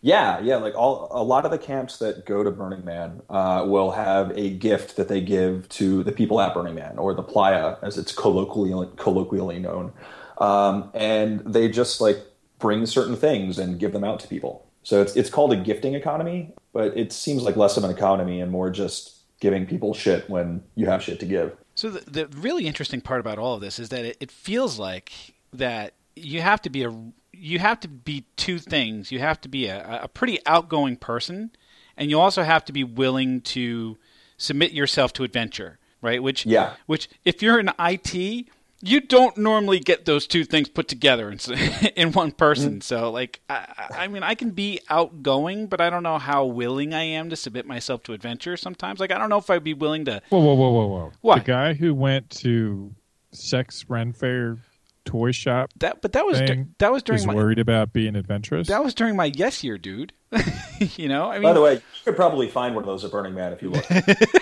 Yeah, 0.01 0.41
yeah. 0.41 0.57
Like 0.57 0.75
all, 0.75 1.09
a 1.13 1.23
lot 1.23 1.45
of 1.45 1.53
the 1.53 1.59
camps 1.59 1.99
that 1.99 2.27
go 2.27 2.43
to 2.43 2.51
Burning 2.51 2.85
Man 2.85 3.23
uh, 3.31 3.65
will 3.69 3.93
have 3.93 4.37
a 4.37 4.51
gift 4.51 4.97
that 4.97 5.07
they 5.09 5.21
give 5.21 5.69
to 5.71 6.03
the 6.03 6.11
people 6.11 6.41
at 6.41 6.55
Burning 6.55 6.75
Man, 6.75 6.99
or 6.99 7.15
the 7.15 7.23
playa, 7.23 7.77
as 7.83 7.99
it's 7.99 8.13
colloquially 8.13 8.89
colloquially 8.97 9.61
known, 9.61 9.93
um, 10.39 10.91
and 10.95 11.41
they 11.41 11.69
just 11.69 12.01
like 12.01 12.19
bring 12.63 12.87
certain 12.87 13.17
things 13.17 13.59
and 13.59 13.79
give 13.79 13.93
them 13.93 14.05
out 14.05 14.21
to 14.21 14.29
people. 14.29 14.65
So 14.85 15.03
it's 15.03 15.15
it's 15.17 15.29
called 15.29 15.53
a 15.53 15.57
gifting 15.57 15.95
economy, 15.95 16.53
but 16.73 16.97
it 16.97 17.13
seems 17.13 17.43
like 17.43 17.57
less 17.57 17.77
of 17.77 17.85
an 17.85 17.91
economy 17.91 18.41
and 18.41 18.51
more 18.51 18.71
just 18.71 19.19
giving 19.41 19.67
people 19.67 19.93
shit 19.93 20.31
when 20.31 20.63
you 20.77 20.87
have 20.87 21.03
shit 21.03 21.21
to 21.21 21.27
give. 21.27 21.55
So 21.75 21.91
the, 21.91 22.11
the 22.11 22.27
really 22.39 22.67
interesting 22.67 23.01
part 23.01 23.21
about 23.21 23.39
all 23.39 23.55
of 23.55 23.61
this 23.61 23.79
is 23.79 23.89
that 23.91 24.05
it, 24.05 24.17
it 24.21 24.31
feels 24.31 24.79
like 24.79 25.13
that 25.53 25.93
you 26.17 26.41
have 26.41 26.63
to 26.63 26.71
be 26.71 26.85
a 26.85 26.95
you 27.33 27.59
have 27.59 27.81
to 27.81 27.89
be 27.89 28.25
two 28.37 28.59
things. 28.59 29.11
You 29.11 29.19
have 29.19 29.41
to 29.43 29.49
be 29.49 29.67
a, 29.67 30.01
a 30.05 30.09
pretty 30.09 30.39
outgoing 30.47 30.97
person, 30.97 31.51
and 31.97 32.11
you 32.11 32.21
also 32.21 32.43
have 32.45 32.65
to 32.67 32.73
be 32.73 32.85
willing 32.85 33.41
to 33.43 33.99
submit 34.37 34.73
yourself 34.73 35.13
to 35.15 35.25
adventure, 35.25 35.79
right? 36.01 36.23
Which 36.23 36.47
Yeah. 36.47 36.75
which 36.87 37.09
if 37.25 37.43
you're 37.43 37.59
in 37.59 37.71
IT, 37.79 38.47
you 38.83 39.01
don't 39.01 39.37
normally 39.37 39.79
get 39.79 40.05
those 40.05 40.27
two 40.27 40.45
things 40.45 40.69
put 40.69 40.89
together 40.89 41.31
in, 41.31 41.39
in 41.97 42.13
one 42.13 42.33
person. 42.33 42.79
Mm. 42.79 42.83
So 42.83 43.11
like 43.11 43.41
I, 43.49 43.89
I 43.97 44.09
mean 44.09 44.23
I 44.23 44.35
can 44.35 44.51
be 44.51 44.81
outgoing, 44.91 45.69
but 45.69 45.81
I 45.81 45.89
don't 45.89 46.03
know 46.03 46.19
how 46.19 46.45
willing 46.45 46.93
I 46.93 47.03
am 47.03 47.31
to 47.31 47.37
submit 47.37 47.67
myself 47.67 48.03
to 48.05 48.13
adventure 48.13 48.57
sometimes. 48.57 49.01
Like 49.01 49.13
I 49.13 49.19
don't 49.19 49.31
know 49.31 49.39
if 49.39 49.49
I'd 49.49 49.65
be 49.65 49.75
willing 49.75 50.05
to 50.07 50.21
Whoa, 50.29 50.41
whoa, 50.41 50.55
whoa, 50.55 50.71
whoa, 50.71 50.87
whoa! 50.87 51.13
What? 51.21 51.37
The 51.37 51.53
guy 51.53 51.75
who 51.75 51.95
went 51.95 52.29
to 52.41 52.93
Sex 53.31 53.87
Ren 53.89 54.13
Fair 54.13 54.59
toy 55.05 55.33
shop 55.33 55.69
that 55.79 56.01
but 56.01 56.13
that 56.13 56.25
was 56.25 56.39
dur- 56.39 56.47
thing 56.47 56.75
that 56.79 56.93
was 56.93 57.01
is 57.01 57.05
during 57.05 57.27
my 57.27 57.35
worried 57.35 57.59
about 57.59 57.93
being 57.93 58.15
adventurous. 58.15 58.69
that 58.69 58.85
was 58.85 58.95
during 58.95 59.17
my 59.17 59.27
yes 59.35 59.65
year, 59.65 59.79
dude. 59.79 60.13
you 60.97 61.09
know, 61.09 61.31
I 61.31 61.35
mean. 61.35 61.43
By 61.43 61.53
the 61.53 61.61
way, 61.61 61.75
you 61.75 61.81
could 62.05 62.17
probably 62.17 62.49
find 62.49 62.75
one 62.75 62.85
of 62.85 62.89
those 62.89 63.05
at 63.05 63.11
Burning 63.11 63.35
Man 63.35 63.53
if 63.53 63.61
you 63.61 63.71
look. 63.71 63.85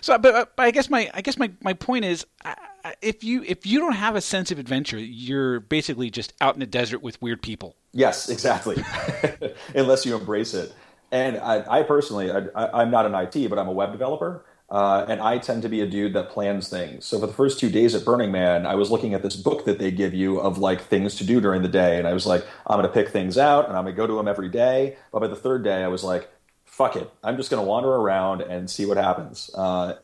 so 0.00 0.18
but, 0.18 0.56
but 0.56 0.62
I 0.62 0.70
guess 0.70 0.90
my 0.90 1.10
I 1.14 1.20
guess 1.20 1.38
my, 1.38 1.50
my 1.62 1.72
point 1.72 2.04
is, 2.04 2.26
if 3.02 3.24
you 3.24 3.42
if 3.44 3.66
you 3.66 3.78
don't 3.78 3.94
have 3.94 4.16
a 4.16 4.20
sense 4.20 4.50
of 4.50 4.58
adventure, 4.58 4.98
you're 4.98 5.60
basically 5.60 6.10
just 6.10 6.32
out 6.40 6.54
in 6.54 6.60
the 6.60 6.66
desert 6.66 7.02
with 7.02 7.20
weird 7.22 7.42
people. 7.42 7.76
Yes, 7.92 8.28
exactly. 8.28 8.82
Unless 9.74 10.06
you 10.06 10.14
embrace 10.16 10.54
it. 10.54 10.72
And 11.12 11.38
I, 11.38 11.80
I 11.80 11.82
personally, 11.82 12.30
I, 12.30 12.82
I'm 12.82 12.90
not 12.90 13.04
an 13.04 13.14
IT, 13.14 13.48
but 13.48 13.58
I'm 13.58 13.66
a 13.66 13.72
web 13.72 13.90
developer. 13.90 14.44
Uh, 14.70 15.04
and 15.08 15.20
I 15.20 15.38
tend 15.38 15.62
to 15.62 15.68
be 15.68 15.80
a 15.80 15.86
dude 15.86 16.12
that 16.12 16.30
plans 16.30 16.68
things. 16.68 17.04
So 17.04 17.18
for 17.18 17.26
the 17.26 17.32
first 17.32 17.58
two 17.58 17.70
days 17.70 17.96
at 17.96 18.04
Burning 18.04 18.30
Man, 18.30 18.66
I 18.66 18.76
was 18.76 18.88
looking 18.88 19.14
at 19.14 19.22
this 19.22 19.34
book 19.34 19.64
that 19.64 19.80
they 19.80 19.90
give 19.90 20.14
you 20.14 20.38
of 20.38 20.58
like 20.58 20.82
things 20.82 21.16
to 21.16 21.24
do 21.24 21.40
during 21.40 21.62
the 21.62 21.68
day, 21.68 21.98
and 21.98 22.06
I 22.06 22.12
was 22.12 22.24
like, 22.24 22.46
I'm 22.68 22.78
going 22.78 22.86
to 22.86 22.94
pick 22.94 23.08
things 23.08 23.36
out, 23.36 23.66
and 23.66 23.76
I'm 23.76 23.82
going 23.82 23.96
to 23.96 24.00
go 24.00 24.06
to 24.06 24.14
them 24.14 24.28
every 24.28 24.48
day. 24.48 24.96
But 25.10 25.20
by 25.20 25.26
the 25.26 25.34
third 25.34 25.64
day, 25.64 25.82
I 25.82 25.88
was 25.88 26.04
like, 26.04 26.30
fuck 26.80 26.96
it, 26.96 27.12
I'm 27.22 27.36
just 27.36 27.50
going 27.50 27.62
to 27.62 27.68
wander 27.68 27.90
around 27.90 28.40
and 28.40 28.70
see 28.70 28.86
what 28.86 28.96
happens. 28.96 29.50
Uh, 29.54 29.96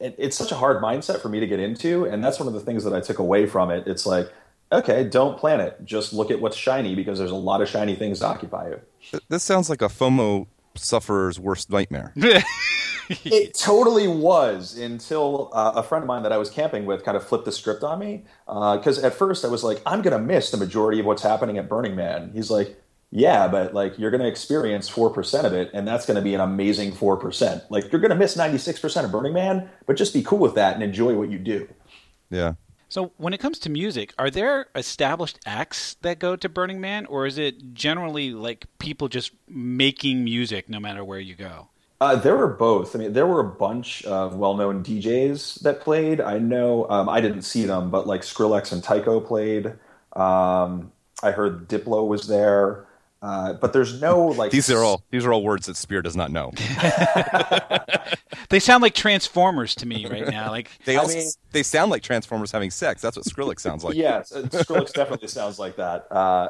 it, 0.00 0.14
it's 0.16 0.34
such 0.34 0.50
a 0.50 0.54
hard 0.54 0.82
mindset 0.82 1.20
for 1.20 1.28
me 1.28 1.40
to 1.40 1.46
get 1.46 1.60
into, 1.60 2.06
and 2.06 2.24
that's 2.24 2.38
one 2.38 2.48
of 2.48 2.54
the 2.54 2.60
things 2.60 2.84
that 2.84 2.94
I 2.94 3.00
took 3.00 3.18
away 3.18 3.44
from 3.44 3.70
it. 3.70 3.86
It's 3.86 4.06
like, 4.06 4.32
okay, 4.72 5.04
don't 5.04 5.38
plan 5.38 5.60
it, 5.60 5.84
just 5.84 6.14
look 6.14 6.30
at 6.30 6.40
what's 6.40 6.56
shiny 6.56 6.94
because 6.94 7.18
there's 7.18 7.30
a 7.30 7.34
lot 7.34 7.60
of 7.60 7.68
shiny 7.68 7.94
things 7.96 8.20
to 8.20 8.26
occupy 8.28 8.70
you. 8.70 9.20
This 9.28 9.42
sounds 9.42 9.68
like 9.68 9.82
a 9.82 9.88
FOMO 9.88 10.46
sufferer's 10.74 11.38
worst 11.38 11.68
nightmare. 11.70 12.14
It 13.24 13.52
totally 13.52 14.08
was 14.08 14.78
until 14.78 15.50
uh, 15.52 15.72
a 15.74 15.82
friend 15.82 16.02
of 16.02 16.06
mine 16.06 16.22
that 16.22 16.32
I 16.32 16.38
was 16.38 16.48
camping 16.48 16.86
with 16.86 17.04
kind 17.04 17.16
of 17.16 17.26
flipped 17.26 17.44
the 17.44 17.52
script 17.52 17.82
on 17.82 17.98
me. 17.98 18.24
Because 18.46 18.98
at 19.00 19.12
first 19.12 19.44
I 19.44 19.48
was 19.48 19.62
like, 19.62 19.82
I'm 19.84 20.00
going 20.00 20.16
to 20.16 20.22
miss 20.22 20.50
the 20.50 20.56
majority 20.56 21.00
of 21.00 21.04
what's 21.04 21.20
happening 21.20 21.58
at 21.58 21.68
Burning 21.68 21.94
Man. 21.94 22.30
He's 22.32 22.50
like, 22.50 22.81
yeah, 23.14 23.46
but 23.46 23.74
like 23.74 23.98
you're 23.98 24.10
going 24.10 24.22
to 24.22 24.26
experience 24.26 24.90
4% 24.90 25.44
of 25.44 25.52
it, 25.52 25.70
and 25.74 25.86
that's 25.86 26.06
going 26.06 26.16
to 26.16 26.22
be 26.22 26.34
an 26.34 26.40
amazing 26.40 26.92
4%. 26.92 27.62
Like 27.68 27.92
you're 27.92 28.00
going 28.00 28.10
to 28.10 28.16
miss 28.16 28.36
96% 28.36 29.04
of 29.04 29.12
Burning 29.12 29.34
Man, 29.34 29.68
but 29.86 29.96
just 29.96 30.14
be 30.14 30.22
cool 30.22 30.38
with 30.38 30.54
that 30.54 30.74
and 30.74 30.82
enjoy 30.82 31.14
what 31.14 31.30
you 31.30 31.38
do. 31.38 31.68
Yeah. 32.30 32.54
So, 32.88 33.12
when 33.16 33.32
it 33.32 33.38
comes 33.38 33.58
to 33.60 33.70
music, 33.70 34.12
are 34.18 34.30
there 34.30 34.66
established 34.74 35.38
acts 35.46 35.94
that 36.02 36.18
go 36.18 36.36
to 36.36 36.48
Burning 36.48 36.80
Man, 36.80 37.06
or 37.06 37.26
is 37.26 37.38
it 37.38 37.74
generally 37.74 38.32
like 38.32 38.66
people 38.78 39.08
just 39.08 39.32
making 39.48 40.24
music 40.24 40.68
no 40.68 40.80
matter 40.80 41.04
where 41.04 41.20
you 41.20 41.34
go? 41.34 41.68
Uh, 42.00 42.16
there 42.16 42.36
were 42.36 42.48
both. 42.48 42.96
I 42.96 42.98
mean, 42.98 43.12
there 43.12 43.26
were 43.26 43.40
a 43.40 43.48
bunch 43.48 44.04
of 44.04 44.36
well-known 44.36 44.82
DJs 44.82 45.60
that 45.60 45.80
played. 45.80 46.20
I 46.20 46.38
know 46.38 46.88
um, 46.90 47.08
I 47.08 47.20
didn't 47.20 47.42
see 47.42 47.64
them, 47.64 47.90
but 47.90 48.06
like 48.06 48.22
Skrillex 48.22 48.72
and 48.72 48.82
Tycho 48.82 49.20
played. 49.20 49.68
Um, 50.14 50.92
I 51.22 51.30
heard 51.30 51.68
Diplo 51.68 52.06
was 52.06 52.26
there, 52.26 52.86
uh, 53.22 53.52
but 53.54 53.72
there's 53.72 54.00
no 54.00 54.26
like. 54.40 54.50
These 54.50 54.70
are 54.70 54.82
all 54.82 55.02
these 55.10 55.24
are 55.24 55.32
all 55.32 55.42
words 55.42 55.66
that 55.66 55.76
Spear 55.76 56.02
does 56.02 56.16
not 56.16 56.30
know. 56.30 56.52
They 58.48 58.60
sound 58.60 58.82
like 58.82 58.94
Transformers 58.94 59.74
to 59.76 59.86
me 59.86 60.04
right 60.06 60.28
now. 60.28 60.50
Like 60.50 60.70
They 60.84 60.96
I 60.96 61.00
also 61.00 61.16
mean- 61.16 61.30
they 61.52 61.62
sound 61.62 61.90
like 61.90 62.02
Transformers 62.02 62.52
having 62.52 62.70
sex. 62.70 63.00
That's 63.00 63.16
what 63.16 63.24
Skrillex 63.24 63.60
sounds 63.60 63.82
like. 63.82 63.94
yes, 63.94 64.30
uh, 64.32 64.42
Skrillex 64.42 64.92
definitely 64.92 65.28
sounds 65.28 65.58
like 65.58 65.76
that. 65.76 66.06
Uh, 66.10 66.48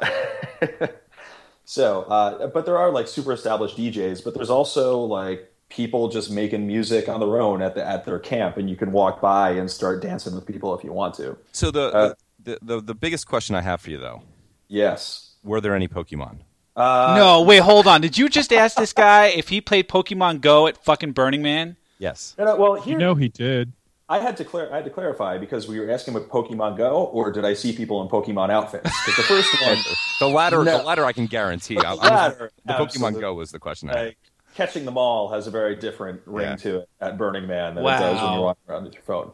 so, 1.64 2.02
uh, 2.02 2.48
but 2.48 2.66
there 2.66 2.76
are 2.76 2.90
like 2.90 3.06
super 3.06 3.32
established 3.32 3.76
DJs, 3.76 4.24
but 4.24 4.34
there's 4.34 4.50
also 4.50 4.98
like 5.00 5.52
people 5.68 6.08
just 6.08 6.30
making 6.30 6.66
music 6.66 7.08
on 7.08 7.20
their 7.20 7.40
own 7.40 7.62
at 7.62 7.74
the 7.76 7.86
at 7.86 8.04
their 8.04 8.18
camp, 8.18 8.56
and 8.56 8.68
you 8.68 8.74
can 8.76 8.90
walk 8.90 9.20
by 9.20 9.50
and 9.50 9.70
start 9.70 10.02
dancing 10.02 10.34
with 10.34 10.44
people 10.46 10.76
if 10.76 10.82
you 10.84 10.92
want 10.92 11.14
to. 11.14 11.36
So 11.52 11.70
the, 11.70 11.82
Uh, 11.92 12.14
the 12.42 12.58
the 12.62 12.80
the 12.80 12.94
biggest 12.94 13.28
question 13.28 13.54
I 13.54 13.60
have 13.62 13.80
for 13.80 13.90
you 13.90 13.98
though, 13.98 14.22
Yes. 14.68 15.36
were 15.44 15.60
there 15.60 15.74
any 15.76 15.86
Pokemon? 15.88 16.38
Uh, 16.74 17.14
no, 17.18 17.42
wait, 17.42 17.58
hold 17.58 17.86
on. 17.86 18.00
Did 18.00 18.16
you 18.16 18.28
just 18.28 18.52
ask 18.52 18.76
this 18.76 18.92
guy 18.92 19.26
if 19.26 19.48
he 19.50 19.60
played 19.60 19.88
Pokemon 19.88 20.40
Go 20.40 20.66
at 20.66 20.82
fucking 20.82 21.12
Burning 21.12 21.42
Man? 21.42 21.76
Yes. 21.98 22.34
no, 22.38 22.44
no, 22.46 22.56
well, 22.56 22.74
here 22.80 22.92
You 22.94 22.98
know 22.98 23.14
he 23.14 23.28
did. 23.28 23.72
I 24.08 24.18
had 24.18 24.36
to 24.38 24.44
clar- 24.44 24.70
I 24.72 24.76
had 24.76 24.84
to 24.84 24.90
clarify 24.90 25.38
because 25.38 25.68
we 25.68 25.78
were 25.80 25.90
asking 25.90 26.14
with 26.14 26.28
Pokemon 26.28 26.76
Go, 26.76 27.04
or 27.04 27.30
did 27.32 27.44
I 27.44 27.54
see 27.54 27.72
people 27.72 28.02
in 28.02 28.08
Pokemon 28.08 28.50
outfits? 28.50 28.90
Because 29.06 29.16
the 29.16 29.22
first 29.22 29.62
one, 29.62 29.78
The 30.20 30.28
latter, 30.28 30.64
No. 30.64 30.78
the 30.78 30.84
latter, 30.84 31.04
I 31.04 31.12
can 31.12 31.26
guarantee. 31.26 31.78
I, 31.78 31.90
I 31.90 31.94
was- 31.94 32.00
latter, 32.02 32.50
the 32.64 32.72
Pokemon. 32.74 33.20
Go 33.20 33.34
was 33.34 33.52
the 33.52 33.58
question. 33.58 33.88
I 33.90 33.96
had. 33.96 34.06
like, 34.08 34.18
catching 34.54 34.84
them 34.84 34.98
all 34.98 35.30
has 35.30 35.46
a 35.46 35.50
very 35.50 35.76
different 35.76 36.20
ring 36.26 36.46
Yeah. 36.48 36.56
to 36.56 36.76
it 36.80 36.88
at 37.00 37.16
Burning 37.16 37.46
Man 37.46 37.74
than 37.76 37.84
it 37.84 37.88
does 37.88 38.20
when 38.20 38.32
you're 38.32 38.42
walking 38.42 38.62
around 38.68 38.84
with 38.84 38.94
your 38.94 39.02
phone. 39.02 39.30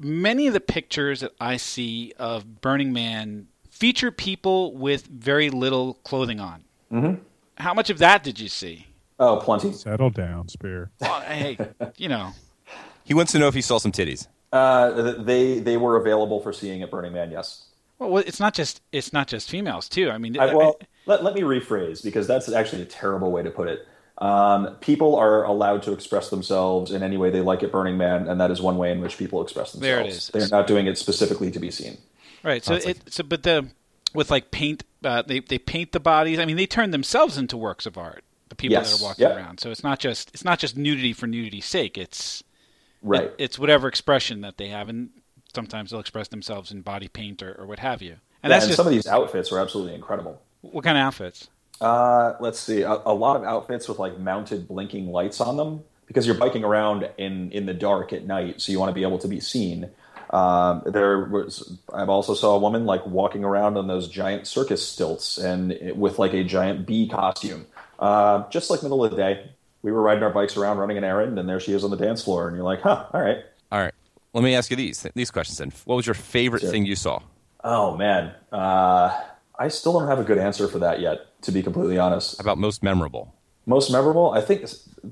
Many 0.00 0.46
of 0.46 0.52
the 0.54 0.60
pictures 0.60 1.20
that 1.20 1.32
I 1.40 1.56
see 1.56 2.12
of 2.18 2.60
Burning 2.60 2.92
Man 2.92 3.48
feature 3.78 4.10
people 4.10 4.74
with 4.74 5.06
very 5.06 5.50
little 5.50 5.94
clothing 6.04 6.40
on. 6.40 6.64
Mm-hmm. 6.92 7.22
How 7.56 7.74
much 7.74 7.90
of 7.90 7.98
that 7.98 8.24
did 8.24 8.40
you 8.40 8.48
see? 8.48 8.86
Oh, 9.20 9.36
plenty. 9.36 9.72
Settle 9.72 10.10
down, 10.10 10.48
Spear. 10.48 10.90
Well, 11.00 11.20
hey, 11.20 11.58
you 11.96 12.08
know. 12.08 12.32
He 13.04 13.14
wants 13.14 13.32
to 13.32 13.38
know 13.38 13.48
if 13.48 13.54
he 13.54 13.62
saw 13.62 13.78
some 13.78 13.92
titties. 13.92 14.26
Uh, 14.52 15.22
they 15.22 15.60
they 15.60 15.76
were 15.76 15.96
available 15.96 16.40
for 16.40 16.52
seeing 16.52 16.82
at 16.82 16.90
Burning 16.90 17.12
Man. 17.12 17.30
Yes. 17.30 17.66
Well, 17.98 18.18
it's 18.18 18.40
not 18.40 18.54
just 18.54 18.80
it's 18.92 19.12
not 19.12 19.28
just 19.28 19.50
females 19.50 19.88
too. 19.88 20.10
I 20.10 20.18
mean, 20.18 20.38
I, 20.38 20.54
well, 20.54 20.78
let, 21.06 21.22
let 21.24 21.34
me 21.34 21.42
rephrase 21.42 22.02
because 22.02 22.26
that's 22.26 22.50
actually 22.50 22.82
a 22.82 22.86
terrible 22.86 23.30
way 23.30 23.42
to 23.42 23.50
put 23.50 23.68
it. 23.68 23.86
Um, 24.18 24.76
people 24.80 25.16
are 25.16 25.44
allowed 25.44 25.82
to 25.84 25.92
express 25.92 26.30
themselves 26.30 26.90
in 26.90 27.02
any 27.02 27.16
way 27.16 27.30
they 27.30 27.40
like 27.40 27.62
at 27.62 27.70
Burning 27.70 27.96
Man, 27.98 28.28
and 28.28 28.40
that 28.40 28.50
is 28.50 28.60
one 28.60 28.76
way 28.76 28.90
in 28.90 29.00
which 29.00 29.16
people 29.16 29.42
express 29.42 29.72
themselves. 29.72 29.82
There 29.82 30.00
it 30.00 30.06
is. 30.06 30.28
They're 30.28 30.48
not 30.48 30.66
doing 30.66 30.86
it 30.86 30.98
specifically 30.98 31.50
to 31.50 31.58
be 31.58 31.70
seen. 31.70 31.98
Right. 32.42 32.64
So 32.64 32.74
it 32.74 33.12
so 33.12 33.22
but 33.24 33.42
the 33.42 33.68
with 34.14 34.30
like 34.30 34.50
paint, 34.50 34.84
uh, 35.04 35.22
they 35.22 35.40
they 35.40 35.58
paint 35.58 35.92
the 35.92 36.00
bodies. 36.00 36.38
I 36.38 36.44
mean, 36.44 36.56
they 36.56 36.66
turn 36.66 36.90
themselves 36.90 37.36
into 37.38 37.56
works 37.56 37.86
of 37.86 37.98
art. 37.98 38.24
The 38.48 38.54
people 38.54 38.72
Yes. 38.72 38.92
that 38.96 39.02
are 39.02 39.08
walking 39.08 39.22
Yep. 39.28 39.36
around. 39.36 39.60
So 39.60 39.70
it's 39.70 39.82
not 39.84 39.98
just 39.98 40.30
it's 40.30 40.44
not 40.44 40.58
just 40.58 40.76
nudity 40.76 41.12
for 41.12 41.26
nudity's 41.26 41.66
sake. 41.66 41.98
It's 41.98 42.42
Right. 43.02 43.24
it- 43.24 43.34
it's 43.38 43.58
whatever 43.58 43.86
expression 43.88 44.40
that 44.40 44.56
they 44.56 44.68
have, 44.68 44.88
and 44.88 45.10
sometimes 45.54 45.90
they'll 45.90 46.00
express 46.00 46.28
themselves 46.28 46.70
in 46.72 46.80
body 46.82 47.08
paint 47.08 47.42
or, 47.42 47.54
or 47.60 47.66
what 47.66 47.78
have 47.80 48.00
you. 48.02 48.16
And 48.42 48.50
Yeah, 48.50 48.56
that's 48.56 48.64
and 48.64 48.70
just 48.70 48.76
some 48.78 48.86
of 48.86 48.92
these 48.92 49.06
outfits 49.06 49.52
are 49.52 49.58
absolutely 49.60 49.94
incredible. 49.94 50.40
what 50.62 50.82
kind 50.84 50.96
of 50.98 51.02
outfits. 51.02 51.48
Uh, 51.80 52.34
let's 52.40 52.58
see, 52.58 52.82
a, 52.82 53.00
a 53.06 53.14
lot 53.14 53.36
of 53.36 53.44
outfits 53.44 53.88
with 53.88 53.98
like 54.00 54.18
mounted 54.18 54.66
blinking 54.66 55.12
lights 55.12 55.40
on 55.40 55.56
them 55.56 55.84
because 56.06 56.26
you're 56.26 56.34
biking 56.36 56.64
around 56.64 57.08
in 57.18 57.52
in 57.52 57.66
the 57.66 57.74
dark 57.74 58.12
at 58.12 58.24
night, 58.24 58.60
so 58.60 58.72
you 58.72 58.80
want 58.80 58.88
to 58.90 58.94
be 58.94 59.02
able 59.02 59.18
to 59.18 59.28
be 59.28 59.38
seen. 59.40 59.88
Um, 60.30 60.82
there 60.86 61.24
was 61.24 61.78
I 61.92 62.04
also 62.04 62.34
saw 62.34 62.56
a 62.56 62.58
woman 62.58 62.84
like 62.84 63.06
walking 63.06 63.44
around 63.44 63.76
on 63.76 63.86
those 63.86 64.08
giant 64.08 64.46
circus 64.46 64.86
stilts 64.86 65.38
and 65.38 65.72
it, 65.72 65.96
with 65.96 66.18
like 66.18 66.34
a 66.34 66.44
giant 66.44 66.86
bee 66.86 67.08
costume, 67.08 67.66
uh, 67.98 68.48
just 68.50 68.70
like 68.70 68.82
middle 68.82 69.04
of 69.04 69.10
the 69.10 69.16
day. 69.16 69.50
We 69.82 69.92
were 69.92 70.02
riding 70.02 70.24
our 70.24 70.30
bikes 70.30 70.56
around, 70.56 70.78
running 70.78 70.98
an 70.98 71.04
errand, 71.04 71.38
and 71.38 71.48
there 71.48 71.60
she 71.60 71.72
is 71.72 71.84
on 71.84 71.90
the 71.90 71.96
dance 71.96 72.24
floor, 72.24 72.48
and 72.48 72.56
you're 72.56 72.64
like, 72.64 72.80
huh, 72.80 73.06
all 73.12 73.20
right. 73.20 73.38
All 73.70 73.80
right. 73.80 73.94
Let 74.34 74.42
me 74.44 74.54
ask 74.54 74.70
you 74.70 74.76
these 74.76 75.06
these 75.14 75.30
questions 75.30 75.58
then. 75.58 75.72
What 75.84 75.96
was 75.96 76.06
your 76.06 76.14
favorite 76.14 76.60
Sure. 76.60 76.70
thing 76.70 76.84
you 76.84 76.96
saw? 76.96 77.20
Oh 77.64 77.96
man, 77.96 78.34
uh, 78.52 79.18
I 79.58 79.68
still 79.68 79.92
don't 79.98 80.08
have 80.08 80.18
a 80.18 80.24
good 80.24 80.38
answer 80.38 80.68
for 80.68 80.80
that 80.80 81.00
yet. 81.00 81.20
To 81.42 81.52
be 81.52 81.62
completely 81.62 81.98
honest, 81.98 82.36
How 82.38 82.42
about 82.42 82.58
most 82.58 82.82
memorable? 82.82 83.34
Most 83.68 83.90
memorable, 83.90 84.32
I 84.32 84.40
think 84.40 84.66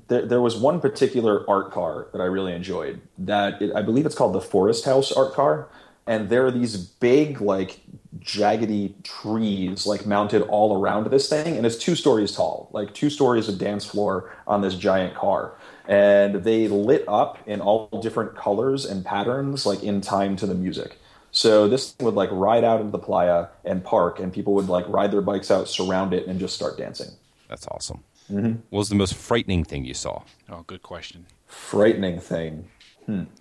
there, 0.07 0.25
there 0.25 0.41
was 0.41 0.57
one 0.57 0.81
particular 0.81 1.47
art 1.47 1.71
car 1.71 2.07
that 2.11 2.19
I 2.19 2.25
really 2.25 2.53
enjoyed. 2.53 2.99
That 3.19 3.61
it, 3.61 3.71
I 3.75 3.83
believe 3.83 4.07
it's 4.07 4.15
called 4.15 4.33
the 4.33 4.41
Forest 4.41 4.83
House 4.83 5.11
art 5.11 5.35
car, 5.35 5.69
and 6.07 6.29
there 6.29 6.43
are 6.43 6.49
these 6.49 6.75
big, 6.75 7.39
like 7.39 7.81
jaggedy 8.17 8.95
trees, 9.03 9.85
like 9.85 10.07
mounted 10.07 10.41
all 10.41 10.81
around 10.81 11.05
this 11.11 11.29
thing, 11.29 11.55
and 11.55 11.67
it's 11.67 11.77
two 11.77 11.93
stories 11.93 12.31
tall, 12.31 12.67
like 12.73 12.95
two 12.95 13.11
stories 13.11 13.47
of 13.47 13.59
dance 13.59 13.85
floor 13.85 14.35
on 14.47 14.61
this 14.61 14.73
giant 14.73 15.13
car, 15.13 15.53
and 15.87 16.43
they 16.43 16.67
lit 16.67 17.05
up 17.07 17.37
in 17.45 17.61
all 17.61 17.87
different 18.01 18.35
colors 18.35 18.85
and 18.85 19.05
patterns, 19.05 19.67
like 19.67 19.83
in 19.83 20.01
time 20.01 20.35
to 20.35 20.47
the 20.47 20.55
music. 20.55 20.97
So 21.29 21.67
this 21.67 21.93
would 21.99 22.15
like 22.15 22.29
ride 22.31 22.63
out 22.63 22.79
into 22.79 22.91
the 22.91 22.97
playa 22.97 23.49
and 23.63 23.83
park, 23.83 24.19
and 24.19 24.33
people 24.33 24.55
would 24.55 24.67
like 24.67 24.89
ride 24.89 25.11
their 25.11 25.21
bikes 25.21 25.51
out, 25.51 25.67
surround 25.67 26.11
it, 26.11 26.25
and 26.25 26.39
just 26.39 26.55
start 26.55 26.75
dancing. 26.75 27.11
That's 27.49 27.67
awesome. 27.67 28.03
What 28.29 28.57
was 28.71 28.89
the 28.89 28.95
most 28.95 29.13
frightening 29.15 29.63
thing 29.63 29.85
you 29.85 29.93
saw? 29.93 30.23
Oh, 30.49 30.63
good 30.67 30.81
question. 30.83 31.25
frightening 31.45 32.19
thing. 32.19 32.67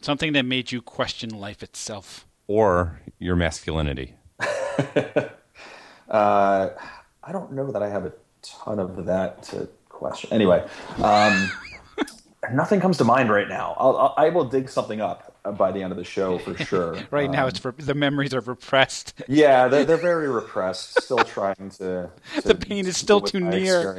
Something 0.00 0.32
that 0.34 0.44
made 0.44 0.70
you 0.70 0.80
question 0.80 1.30
life 1.30 1.62
itself. 1.62 2.26
Or 2.46 3.00
your 3.18 3.36
masculinity? 3.36 4.14
Uh, 6.08 6.70
I 7.24 7.32
don't 7.32 7.50
know 7.52 7.72
that 7.72 7.82
I 7.82 7.88
have 7.88 8.04
a 8.06 8.12
ton 8.40 8.78
of 8.78 9.06
that 9.06 9.42
to 9.44 9.68
question. 9.88 10.32
Anyway, 10.32 10.64
um, 11.02 11.50
nothing 12.52 12.78
comes 12.80 12.96
to 12.98 13.04
mind 13.04 13.28
right 13.28 13.48
now. 13.48 13.74
I'll, 13.76 13.96
I'll, 13.96 14.14
I 14.16 14.28
will 14.28 14.44
dig 14.44 14.68
something 14.68 15.00
up 15.00 15.35
by 15.52 15.72
the 15.72 15.82
end 15.82 15.92
of 15.92 15.96
the 15.98 16.04
show 16.04 16.38
for 16.38 16.56
sure. 16.56 16.96
Right 17.10 17.30
now, 17.30 17.42
Um, 17.44 17.48
it's 17.48 17.58
for, 17.58 17.72
the 17.78 17.94
memories 17.94 18.32
are 18.34 18.40
repressed. 18.40 19.14
yeah, 19.28 19.68
they're, 19.68 19.84
they're 19.84 19.96
very 20.12 20.28
repressed. 20.28 21.02
Still 21.02 21.18
trying 21.18 21.70
to. 21.78 22.10
to 22.40 22.48
The 22.48 22.54
pain 22.54 22.86
is 22.86 22.96
still 22.96 23.20
too 23.20 23.40
near. 23.40 23.94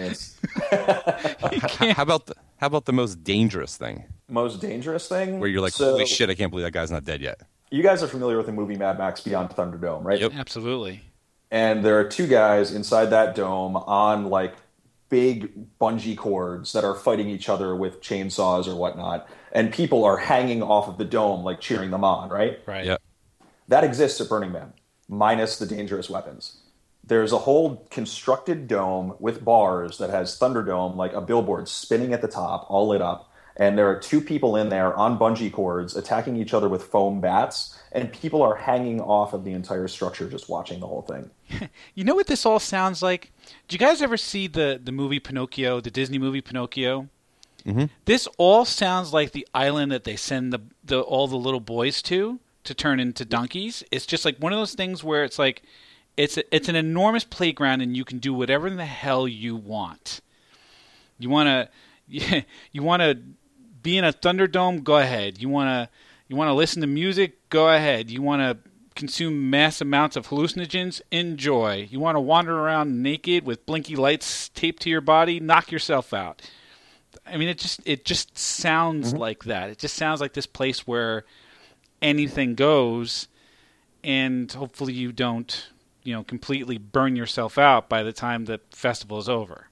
how 0.71 2.01
about 2.03 2.25
the 2.27 2.35
how 2.57 2.67
about 2.67 2.85
the 2.85 2.93
most 2.93 3.23
dangerous 3.23 3.77
thing 3.77 4.03
Most 4.29 4.61
dangerous 4.61 5.07
thing 5.07 5.39
where 5.39 5.49
you're 5.49 5.61
like, 5.61 5.73
So, 5.73 5.91
holy 5.91 6.05
shit, 6.05 6.29
I 6.29 6.35
can't 6.35 6.49
believe 6.51 6.65
that 6.65 6.71
guy's 6.71 6.91
not 6.91 7.03
dead 7.03 7.21
yet. 7.21 7.41
You 7.71 7.83
guys 7.83 8.01
are 8.01 8.07
familiar 8.07 8.37
with 8.37 8.45
the 8.45 8.51
movie 8.53 8.75
Mad 8.75 8.97
Max 8.97 9.21
Beyond 9.21 9.49
Thunderdome, 9.51 10.03
right? 10.03 10.19
Yep. 10.19 10.33
Absolutely. 10.35 11.01
and 11.51 11.83
there 11.85 11.99
are 11.99 12.03
two 12.03 12.27
guys 12.27 12.71
inside 12.73 13.07
that 13.07 13.35
dome 13.35 13.75
on 13.75 14.25
like 14.25 14.55
big 15.09 15.53
bungee 15.79 16.17
cords 16.17 16.73
that 16.73 16.83
are 16.83 16.95
fighting 16.95 17.29
each 17.29 17.49
other 17.49 17.75
with 17.75 18.01
chainsaws 18.01 18.67
or 18.67 18.75
whatnot 18.75 19.27
and 19.51 19.71
people 19.71 20.03
are 20.03 20.17
hanging 20.17 20.61
off 20.61 20.87
of 20.87 20.97
the 20.97 21.05
dome 21.05 21.43
like 21.43 21.59
cheering 21.61 21.91
them 21.91 22.03
on 22.03 22.29
right 22.29 22.59
Right. 22.65 22.85
Yeah. 22.85 22.97
that 23.67 23.83
exists 23.83 24.19
at 24.19 24.29
burning 24.29 24.51
man 24.51 24.73
minus 25.07 25.57
the 25.57 25.65
dangerous 25.65 26.09
weapons 26.09 26.57
there's 27.05 27.31
a 27.31 27.37
whole 27.37 27.87
constructed 27.89 28.67
dome 28.67 29.15
with 29.19 29.45
bars 29.45 29.97
that 29.97 30.09
has 30.09 30.37
thunderdome 30.37 30.95
like 30.95 31.13
a 31.13 31.21
billboard 31.21 31.69
spinning 31.69 32.11
at 32.13 32.21
the 32.21 32.27
top 32.27 32.65
all 32.69 32.89
lit 32.89 33.01
up 33.01 33.31
and 33.57 33.77
there 33.77 33.89
are 33.89 33.99
two 33.99 34.21
people 34.21 34.55
in 34.55 34.69
there 34.69 34.95
on 34.95 35.17
bungee 35.17 35.51
cords 35.51 35.95
attacking 35.95 36.37
each 36.37 36.53
other 36.53 36.69
with 36.69 36.83
foam 36.83 37.19
bats, 37.19 37.77
and 37.91 38.11
people 38.13 38.41
are 38.41 38.55
hanging 38.55 39.01
off 39.01 39.33
of 39.33 39.43
the 39.43 39.51
entire 39.51 39.87
structure 39.87 40.29
just 40.29 40.47
watching 40.47 40.79
the 40.79 40.87
whole 40.87 41.01
thing. 41.01 41.29
You 41.95 42.03
know 42.03 42.13
what 42.13 42.27
this 42.27 42.45
all 42.45 42.59
sounds 42.59 43.01
like? 43.01 43.31
Do 43.67 43.73
you 43.73 43.79
guys 43.79 44.01
ever 44.03 44.17
see 44.17 44.47
the 44.47 44.79
the 44.81 44.91
movie 44.91 45.19
Pinocchio, 45.19 45.81
the 45.81 45.89
Disney 45.89 46.19
movie 46.19 46.41
Pinocchio? 46.41 47.09
Mm-hmm. 47.65 47.85
This 48.05 48.27
all 48.37 48.65
sounds 48.65 49.11
like 49.13 49.31
the 49.31 49.47
island 49.53 49.91
that 49.91 50.03
they 50.03 50.15
send 50.15 50.53
the, 50.53 50.59
the 50.83 51.01
all 51.01 51.27
the 51.27 51.35
little 51.35 51.59
boys 51.59 52.01
to 52.03 52.39
to 52.63 52.73
turn 52.73 52.99
into 52.99 53.25
donkeys. 53.25 53.83
It's 53.91 54.05
just 54.05 54.25
like 54.25 54.37
one 54.37 54.53
of 54.53 54.59
those 54.59 54.73
things 54.73 55.03
where 55.03 55.23
it's 55.23 55.39
like 55.39 55.63
it's 56.15 56.37
a, 56.37 56.55
it's 56.55 56.69
an 56.69 56.75
enormous 56.75 57.23
playground 57.23 57.81
and 57.81 57.97
you 57.97 58.05
can 58.05 58.19
do 58.19 58.33
whatever 58.33 58.67
in 58.67 58.77
the 58.77 58.85
hell 58.85 59.27
you 59.27 59.55
want. 59.55 60.21
You 61.17 61.29
want 61.29 61.47
to 61.47 61.69
you, 62.07 62.43
you 62.71 62.83
want 62.83 63.01
to 63.01 63.17
be 63.87 63.97
in 63.97 64.03
a 64.03 64.11
Thunderdome? 64.11 64.83
Go 64.83 64.97
ahead. 64.97 65.41
You 65.41 65.47
want 65.47 65.69
to 65.69 65.89
you 66.27 66.35
want 66.35 66.49
to 66.49 66.53
listen 66.53 66.81
to 66.81 66.87
music? 66.87 67.47
Go 67.49 67.69
ahead. 67.69 68.11
You 68.11 68.21
want 68.21 68.41
to 68.41 68.69
consume 68.95 69.49
mass 69.49 69.79
amounts 69.79 70.17
of 70.17 70.27
hallucinogens? 70.27 70.99
Enjoy. 71.09 71.87
You 71.89 72.01
want 72.01 72.17
to 72.17 72.19
wander 72.19 72.59
around 72.59 73.01
naked 73.01 73.45
with 73.45 73.65
blinky 73.65 73.95
lights 73.95 74.49
taped 74.49 74.81
to 74.81 74.89
your 74.89 74.99
body? 74.99 75.39
Knock 75.39 75.71
yourself 75.71 76.13
out. 76.13 76.41
I 77.25 77.37
mean, 77.37 77.47
it 77.47 77.59
just 77.59 77.79
it 77.85 78.03
just 78.03 78.37
sounds 78.37 79.11
mm-hmm. 79.11 79.19
like 79.19 79.45
that. 79.45 79.69
It 79.69 79.77
just 79.77 79.95
sounds 79.95 80.19
like 80.19 80.33
this 80.33 80.47
place 80.47 80.85
where 80.85 81.23
anything 82.01 82.55
goes, 82.55 83.29
and 84.03 84.51
hopefully 84.51 84.91
you 84.91 85.13
don't, 85.13 85.69
you 86.03 86.13
know, 86.13 86.25
completely 86.25 86.77
burn 86.77 87.15
yourself 87.15 87.57
out 87.57 87.87
by 87.87 88.03
the 88.03 88.11
time 88.11 88.43
the 88.43 88.59
festival 88.69 89.17
is 89.17 89.29
over, 89.29 89.69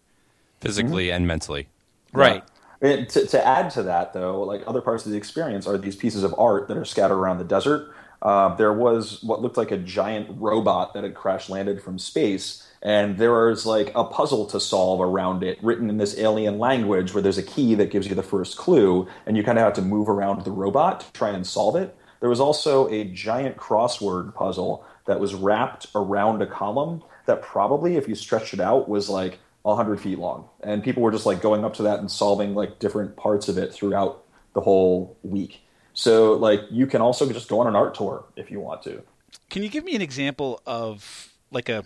physically 0.61 1.07
mm-hmm. 1.07 1.17
and 1.17 1.27
mentally. 1.27 1.67
Right. 2.13 2.43
Yeah. 2.45 2.54
To, 2.81 3.05
to 3.05 3.45
add 3.47 3.69
to 3.71 3.83
that, 3.83 4.13
though, 4.13 4.41
like 4.41 4.63
other 4.67 4.81
parts 4.81 5.05
of 5.05 5.11
the 5.11 5.17
experience 5.17 5.65
are 5.67 5.77
these 5.77 5.95
pieces 5.95 6.23
of 6.23 6.35
art 6.37 6.67
that 6.67 6.77
are 6.77 6.85
scattered 6.85 7.15
around 7.15 7.37
the 7.37 7.45
desert. 7.45 7.91
Uh, 8.21 8.55
there 8.55 8.73
was 8.73 9.21
what 9.23 9.41
looked 9.41 9.57
like 9.57 9.71
a 9.71 9.77
giant 9.77 10.27
robot 10.39 10.93
that 10.93 11.03
had 11.03 11.13
crash 11.13 11.49
landed 11.49 11.81
from 11.81 11.99
space 11.99 12.65
and 12.85 13.17
there 13.17 13.49
is 13.49 13.65
like 13.65 13.91
a 13.95 14.03
puzzle 14.03 14.45
to 14.45 14.59
solve 14.59 15.01
around 15.01 15.43
it 15.43 15.61
written 15.63 15.89
in 15.89 15.97
this 15.97 16.17
alien 16.19 16.59
language 16.59 17.13
where 17.13 17.21
there's 17.21 17.37
a 17.37 17.43
key 17.43 17.73
that 17.75 17.89
gives 17.89 18.07
you 18.07 18.15
the 18.15 18.23
first 18.23 18.57
clue 18.57 19.07
and 19.25 19.35
you 19.35 19.43
kind 19.43 19.57
of 19.57 19.63
have 19.63 19.73
to 19.73 19.81
move 19.81 20.07
around 20.07 20.43
the 20.45 20.51
robot 20.51 20.99
to 21.01 21.11
try 21.13 21.31
and 21.31 21.45
solve 21.45 21.75
it 21.75 21.97
there 22.19 22.29
was 22.29 22.39
also 22.39 22.87
a 22.89 23.03
giant 23.05 23.57
crossword 23.57 24.33
puzzle 24.33 24.85
that 25.05 25.19
was 25.19 25.33
wrapped 25.33 25.87
around 25.95 26.41
a 26.41 26.47
column 26.47 27.03
that 27.25 27.41
probably 27.41 27.97
if 27.97 28.07
you 28.07 28.15
stretched 28.15 28.53
it 28.53 28.59
out 28.59 28.87
was 28.87 29.09
like 29.09 29.39
100 29.65 29.99
feet 29.99 30.19
long. 30.19 30.47
And 30.61 30.83
people 30.83 31.01
were 31.01 31.11
just 31.11 31.25
like 31.25 31.41
going 31.41 31.65
up 31.65 31.73
to 31.75 31.83
that 31.83 31.99
and 31.99 32.09
solving 32.09 32.53
like 32.53 32.79
different 32.79 33.15
parts 33.15 33.47
of 33.47 33.57
it 33.57 33.73
throughout 33.73 34.23
the 34.53 34.61
whole 34.61 35.17
week. 35.23 35.61
So 35.93 36.33
like 36.33 36.61
you 36.69 36.85
can 36.85 37.01
also 37.01 37.31
just 37.31 37.49
go 37.49 37.59
on 37.59 37.67
an 37.67 37.75
art 37.75 37.95
tour 37.95 38.25
if 38.35 38.51
you 38.51 38.59
want 38.59 38.83
to. 38.83 39.01
Can 39.49 39.63
you 39.63 39.69
give 39.69 39.83
me 39.83 39.95
an 39.95 40.01
example 40.01 40.61
of 40.65 41.29
like 41.51 41.69
a 41.69 41.83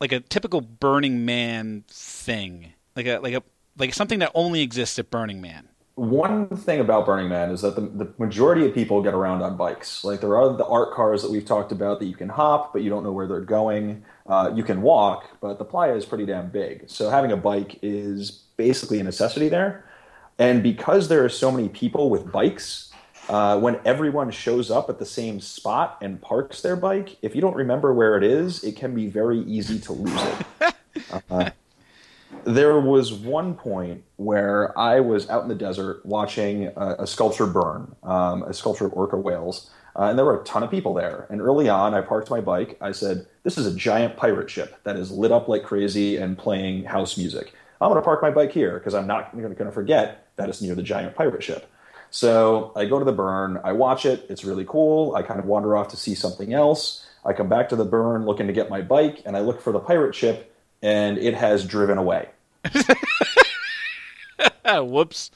like 0.00 0.12
a 0.12 0.20
typical 0.20 0.60
Burning 0.60 1.24
Man 1.24 1.84
thing, 1.88 2.72
like 2.94 3.06
a 3.06 3.18
like 3.18 3.34
a 3.34 3.42
like 3.76 3.94
something 3.94 4.20
that 4.20 4.30
only 4.34 4.62
exists 4.62 4.98
at 4.98 5.10
Burning 5.10 5.40
Man. 5.40 5.67
One 5.98 6.46
thing 6.46 6.78
about 6.78 7.06
Burning 7.06 7.28
Man 7.28 7.50
is 7.50 7.62
that 7.62 7.74
the, 7.74 7.80
the 7.80 8.12
majority 8.18 8.64
of 8.64 8.72
people 8.72 9.02
get 9.02 9.14
around 9.14 9.42
on 9.42 9.56
bikes. 9.56 10.04
Like 10.04 10.20
there 10.20 10.36
are 10.36 10.56
the 10.56 10.64
art 10.64 10.94
cars 10.94 11.22
that 11.22 11.30
we've 11.32 11.44
talked 11.44 11.72
about 11.72 11.98
that 11.98 12.06
you 12.06 12.14
can 12.14 12.28
hop, 12.28 12.72
but 12.72 12.82
you 12.82 12.90
don't 12.90 13.02
know 13.02 13.10
where 13.10 13.26
they're 13.26 13.40
going. 13.40 14.04
Uh, 14.24 14.52
you 14.54 14.62
can 14.62 14.80
walk, 14.82 15.28
but 15.40 15.58
the 15.58 15.64
playa 15.64 15.96
is 15.96 16.06
pretty 16.06 16.24
damn 16.24 16.50
big. 16.50 16.84
So 16.88 17.10
having 17.10 17.32
a 17.32 17.36
bike 17.36 17.80
is 17.82 18.30
basically 18.56 19.00
a 19.00 19.02
necessity 19.02 19.48
there. 19.48 19.84
And 20.38 20.62
because 20.62 21.08
there 21.08 21.24
are 21.24 21.28
so 21.28 21.50
many 21.50 21.68
people 21.68 22.10
with 22.10 22.30
bikes, 22.30 22.92
uh, 23.28 23.58
when 23.58 23.80
everyone 23.84 24.30
shows 24.30 24.70
up 24.70 24.88
at 24.88 25.00
the 25.00 25.04
same 25.04 25.40
spot 25.40 25.98
and 26.00 26.22
parks 26.22 26.62
their 26.62 26.76
bike, 26.76 27.16
if 27.22 27.34
you 27.34 27.40
don't 27.40 27.56
remember 27.56 27.92
where 27.92 28.16
it 28.16 28.22
is, 28.22 28.62
it 28.62 28.76
can 28.76 28.94
be 28.94 29.08
very 29.08 29.40
easy 29.40 29.80
to 29.80 29.92
lose 29.92 30.22
it. 30.22 30.74
uh, 31.30 31.50
there 32.44 32.80
was 32.80 33.12
one 33.12 33.54
point 33.54 34.04
where 34.16 34.76
I 34.78 35.00
was 35.00 35.28
out 35.28 35.42
in 35.42 35.48
the 35.48 35.54
desert 35.54 36.04
watching 36.04 36.66
a, 36.76 36.96
a 37.00 37.06
sculpture 37.06 37.46
burn, 37.46 37.94
um, 38.02 38.42
a 38.42 38.54
sculpture 38.54 38.86
of 38.86 38.92
orca 38.92 39.16
whales, 39.16 39.70
uh, 39.96 40.04
and 40.04 40.18
there 40.18 40.24
were 40.24 40.40
a 40.40 40.44
ton 40.44 40.62
of 40.62 40.70
people 40.70 40.94
there. 40.94 41.26
And 41.30 41.40
early 41.40 41.68
on, 41.68 41.94
I 41.94 42.00
parked 42.00 42.30
my 42.30 42.40
bike. 42.40 42.78
I 42.80 42.92
said, 42.92 43.26
This 43.42 43.58
is 43.58 43.66
a 43.66 43.74
giant 43.74 44.16
pirate 44.16 44.50
ship 44.50 44.80
that 44.84 44.96
is 44.96 45.10
lit 45.10 45.32
up 45.32 45.48
like 45.48 45.64
crazy 45.64 46.16
and 46.16 46.38
playing 46.38 46.84
house 46.84 47.16
music. 47.18 47.52
I'm 47.80 47.90
going 47.90 48.00
to 48.00 48.04
park 48.04 48.22
my 48.22 48.30
bike 48.30 48.52
here 48.52 48.78
because 48.78 48.94
I'm 48.94 49.06
not 49.06 49.36
going 49.36 49.54
to 49.54 49.72
forget 49.72 50.28
that 50.36 50.48
it's 50.48 50.62
near 50.62 50.74
the 50.74 50.82
giant 50.82 51.14
pirate 51.14 51.42
ship. 51.42 51.70
So 52.10 52.72
I 52.74 52.86
go 52.86 52.98
to 52.98 53.04
the 53.04 53.12
burn, 53.12 53.60
I 53.62 53.72
watch 53.72 54.06
it, 54.06 54.26
it's 54.30 54.44
really 54.44 54.64
cool. 54.64 55.14
I 55.14 55.22
kind 55.22 55.38
of 55.38 55.46
wander 55.46 55.76
off 55.76 55.88
to 55.88 55.96
see 55.96 56.14
something 56.14 56.54
else. 56.54 57.06
I 57.24 57.32
come 57.32 57.48
back 57.48 57.68
to 57.68 57.76
the 57.76 57.84
burn 57.84 58.24
looking 58.24 58.46
to 58.46 58.52
get 58.52 58.70
my 58.70 58.80
bike, 58.80 59.22
and 59.26 59.36
I 59.36 59.40
look 59.40 59.60
for 59.60 59.72
the 59.72 59.80
pirate 59.80 60.14
ship, 60.14 60.54
and 60.82 61.18
it 61.18 61.34
has 61.34 61.64
driven 61.64 61.98
away. 61.98 62.28
Whoops. 64.64 65.30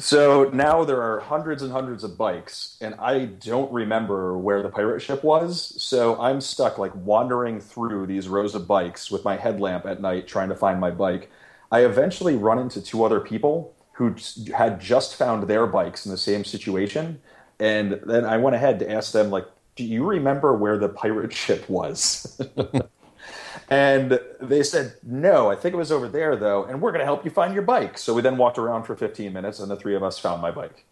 So 0.00 0.48
now 0.52 0.84
there 0.84 1.02
are 1.02 1.18
hundreds 1.18 1.62
and 1.62 1.72
hundreds 1.72 2.04
of 2.04 2.16
bikes, 2.16 2.76
and 2.80 2.94
I 3.00 3.24
don't 3.24 3.72
remember 3.72 4.38
where 4.38 4.62
the 4.62 4.68
pirate 4.68 5.00
ship 5.00 5.24
was. 5.24 5.82
So 5.82 6.20
I'm 6.20 6.40
stuck 6.40 6.78
like 6.78 6.94
wandering 6.94 7.60
through 7.60 8.06
these 8.06 8.28
rows 8.28 8.54
of 8.54 8.68
bikes 8.68 9.10
with 9.10 9.24
my 9.24 9.36
headlamp 9.36 9.86
at 9.86 10.00
night 10.00 10.28
trying 10.28 10.50
to 10.50 10.54
find 10.54 10.80
my 10.80 10.92
bike. 10.92 11.30
I 11.72 11.84
eventually 11.84 12.36
run 12.36 12.60
into 12.60 12.80
two 12.80 13.04
other 13.04 13.18
people 13.18 13.74
who 13.92 14.14
had 14.56 14.80
just 14.80 15.16
found 15.16 15.48
their 15.48 15.66
bikes 15.66 16.06
in 16.06 16.12
the 16.12 16.18
same 16.18 16.44
situation. 16.44 17.20
And 17.58 18.00
then 18.06 18.24
I 18.24 18.36
went 18.36 18.54
ahead 18.54 18.78
to 18.78 18.90
ask 18.90 19.10
them, 19.10 19.30
like, 19.30 19.46
do 19.74 19.82
you 19.82 20.04
remember 20.04 20.54
where 20.54 20.78
the 20.78 20.88
pirate 20.88 21.32
ship 21.44 21.68
was? 21.68 22.40
and 23.70 24.18
they 24.40 24.62
said, 24.62 24.94
no, 25.02 25.50
I 25.50 25.56
think 25.56 25.74
it 25.74 25.78
was 25.78 25.92
over 25.92 26.08
there, 26.08 26.36
though, 26.36 26.64
and 26.64 26.80
we're 26.80 26.90
going 26.90 27.00
to 27.00 27.06
help 27.06 27.24
you 27.24 27.30
find 27.30 27.54
your 27.54 27.62
bike. 27.62 27.98
So 27.98 28.14
we 28.14 28.22
then 28.22 28.36
walked 28.36 28.58
around 28.58 28.84
for 28.84 28.96
15 28.96 29.32
minutes, 29.32 29.58
and 29.60 29.70
the 29.70 29.76
three 29.76 29.94
of 29.94 30.02
us 30.02 30.18
found 30.18 30.40
my 30.40 30.50
bike. 30.50 30.84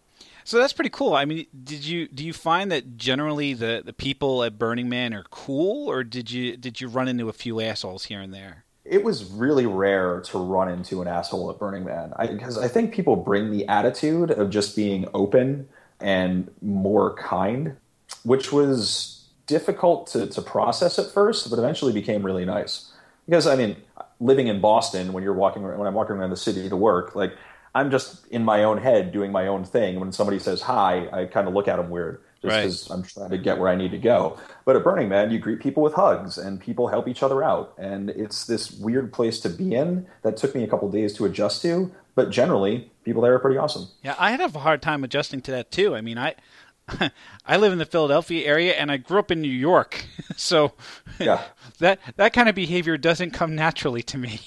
So 0.43 0.57
that's 0.57 0.73
pretty 0.73 0.91
cool. 0.91 1.13
I 1.13 1.25
mean, 1.25 1.45
did 1.63 1.83
you 1.83 2.07
do 2.07 2.25
you 2.25 2.31
find 2.31 2.71
that 2.71 2.95
generally 2.95 3.53
the, 3.53 3.81
the 3.83 3.91
people 3.91 4.43
at 4.43 4.57
Burning 4.57 4.87
Man 4.87 5.13
are 5.13 5.25
cool, 5.29 5.91
or 5.91 6.05
did 6.05 6.31
you 6.31 6.55
did 6.55 6.79
you 6.79 6.87
run 6.87 7.09
into 7.09 7.27
a 7.27 7.33
few 7.33 7.59
assholes 7.59 8.05
here 8.05 8.21
and 8.21 8.33
there? 8.33 8.63
it 8.89 9.03
was 9.03 9.25
really 9.31 9.65
rare 9.65 10.21
to 10.21 10.37
run 10.37 10.69
into 10.69 11.01
an 11.01 11.07
asshole 11.07 11.49
at 11.49 11.59
Burning 11.59 11.83
Man 11.83 12.13
because 12.31 12.57
I, 12.57 12.65
I, 12.65 12.67
think 12.67 12.93
people 12.93 13.15
bring 13.15 13.51
the 13.51 13.67
attitude 13.67 14.31
of 14.31 14.49
just 14.49 14.75
being 14.75 15.07
open 15.13 15.67
and 15.99 16.49
more 16.61 17.15
kind, 17.15 17.75
which 18.23 18.51
was 18.51 19.16
difficult 19.47 20.07
to, 20.07 20.27
to 20.27 20.41
process 20.41 20.99
at 20.99 21.11
first, 21.11 21.49
but 21.49 21.57
eventually 21.57 21.93
became 21.93 22.23
really 22.23 22.45
nice. 22.45 22.91
Because 23.25 23.47
I 23.47 23.55
mean, 23.55 23.77
living 24.19 24.47
in 24.47 24.61
Boston, 24.61 25.13
when 25.13 25.23
you're 25.23 25.33
walking 25.33 25.63
when 25.63 25.87
I'm 25.87 25.93
walking 25.93 26.15
around 26.15 26.29
the 26.29 26.37
city 26.37 26.69
to 26.69 26.75
work, 26.75 27.15
like 27.15 27.33
I'm 27.73 27.91
just 27.91 28.25
in 28.27 28.43
my 28.43 28.63
own 28.63 28.77
head 28.77 29.11
doing 29.11 29.31
my 29.31 29.47
own 29.47 29.63
thing. 29.63 29.99
When 29.99 30.11
somebody 30.11 30.39
says 30.39 30.61
hi, 30.61 31.07
I 31.11 31.25
kind 31.25 31.47
of 31.47 31.53
look 31.53 31.67
at 31.67 31.77
them 31.77 31.89
weird 31.89 32.21
just 32.41 32.55
because 32.55 32.89
right. 32.89 32.95
I'm 32.95 33.03
trying 33.03 33.29
to 33.31 33.37
get 33.37 33.57
where 33.57 33.69
I 33.69 33.75
need 33.75 33.91
to 33.91 33.97
go. 33.97 34.37
But 34.65 34.75
at 34.75 34.83
Burning 34.83 35.09
Man, 35.09 35.31
you 35.31 35.39
greet 35.39 35.59
people 35.59 35.83
with 35.83 35.93
hugs 35.93 36.37
and 36.37 36.59
people 36.59 36.87
help 36.87 37.07
each 37.07 37.23
other 37.23 37.43
out. 37.43 37.73
And 37.77 38.09
it's 38.11 38.45
this 38.45 38.71
weird 38.71 39.11
place 39.11 39.39
to 39.41 39.49
be 39.49 39.75
in 39.75 40.07
that 40.23 40.37
took 40.37 40.55
me 40.55 40.63
a 40.63 40.67
couple 40.67 40.89
days 40.89 41.13
to 41.13 41.25
adjust 41.25 41.61
to. 41.63 41.91
But 42.15 42.31
generally, 42.31 42.91
people 43.03 43.21
there 43.21 43.33
are 43.33 43.39
pretty 43.39 43.57
awesome. 43.57 43.87
Yeah, 44.03 44.15
I 44.17 44.31
had 44.31 44.41
a 44.41 44.49
hard 44.59 44.81
time 44.81 45.03
adjusting 45.03 45.41
to 45.41 45.51
that 45.51 45.71
too. 45.71 45.95
I 45.95 46.01
mean, 46.01 46.17
I. 46.17 46.35
I 47.45 47.57
live 47.57 47.71
in 47.71 47.79
the 47.79 47.85
Philadelphia 47.85 48.47
area 48.47 48.73
and 48.73 48.91
I 48.91 48.97
grew 48.97 49.19
up 49.19 49.31
in 49.31 49.41
New 49.41 49.47
York. 49.47 50.05
so 50.35 50.73
yeah. 51.19 51.41
that 51.79 51.99
that 52.15 52.33
kind 52.33 52.49
of 52.49 52.55
behavior 52.55 52.97
doesn't 52.97 53.31
come 53.31 53.55
naturally 53.55 54.03
to 54.03 54.17
me. 54.17 54.39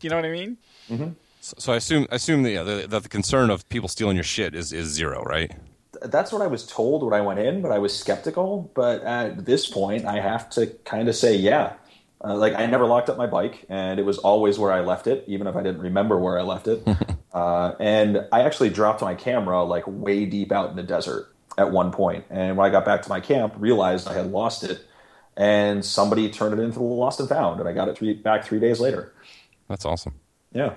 you 0.00 0.10
know 0.10 0.16
what 0.16 0.24
I 0.24 0.30
mean? 0.30 0.56
Mm-hmm. 0.88 1.10
So, 1.40 1.54
so, 1.58 1.72
I 1.72 1.76
assume 1.76 2.06
assume 2.10 2.42
that, 2.42 2.50
yeah, 2.50 2.62
the, 2.62 2.86
that 2.86 3.02
the 3.02 3.08
concern 3.08 3.48
of 3.48 3.66
people 3.70 3.88
stealing 3.88 4.16
your 4.16 4.24
shit 4.24 4.54
is, 4.54 4.72
is 4.72 4.88
zero, 4.88 5.22
right? 5.22 5.50
that's 6.02 6.32
what 6.32 6.42
I 6.42 6.46
was 6.46 6.66
told 6.66 7.02
when 7.02 7.12
I 7.12 7.20
went 7.20 7.40
in, 7.40 7.62
but 7.62 7.72
I 7.72 7.78
was 7.78 7.96
skeptical. 7.96 8.70
But 8.74 9.02
at 9.02 9.44
this 9.44 9.68
point, 9.68 10.04
I 10.04 10.20
have 10.20 10.50
to 10.50 10.66
kind 10.84 11.08
of 11.08 11.16
say, 11.16 11.36
yeah. 11.36 11.74
Uh, 12.22 12.36
like 12.36 12.54
I 12.54 12.66
never 12.66 12.86
locked 12.86 13.08
up 13.08 13.16
my 13.16 13.26
bike, 13.26 13.64
and 13.68 13.98
it 13.98 14.04
was 14.04 14.18
always 14.18 14.58
where 14.58 14.72
I 14.72 14.80
left 14.80 15.06
it, 15.06 15.24
even 15.26 15.46
if 15.46 15.56
I 15.56 15.62
didn't 15.62 15.80
remember 15.80 16.18
where 16.18 16.38
I 16.38 16.42
left 16.42 16.68
it. 16.68 16.86
uh, 17.32 17.72
and 17.80 18.26
I 18.30 18.42
actually 18.42 18.70
dropped 18.70 19.00
my 19.00 19.14
camera 19.14 19.64
like 19.64 19.84
way 19.86 20.26
deep 20.26 20.52
out 20.52 20.70
in 20.70 20.76
the 20.76 20.82
desert 20.82 21.34
at 21.56 21.70
one 21.70 21.90
point. 21.92 22.24
And 22.28 22.56
when 22.56 22.66
I 22.66 22.70
got 22.70 22.84
back 22.84 23.02
to 23.02 23.08
my 23.08 23.20
camp, 23.20 23.54
realized 23.56 24.06
I 24.06 24.14
had 24.14 24.30
lost 24.30 24.64
it, 24.64 24.84
and 25.36 25.84
somebody 25.84 26.30
turned 26.30 26.58
it 26.58 26.62
into 26.62 26.78
the 26.78 26.84
lost 26.84 27.20
and 27.20 27.28
found, 27.28 27.58
and 27.60 27.68
I 27.68 27.72
got 27.72 27.88
it 27.88 27.96
three, 27.96 28.12
back 28.14 28.44
three 28.44 28.60
days 28.60 28.80
later. 28.80 29.14
That's 29.68 29.86
awesome. 29.86 30.14
Yeah. 30.52 30.74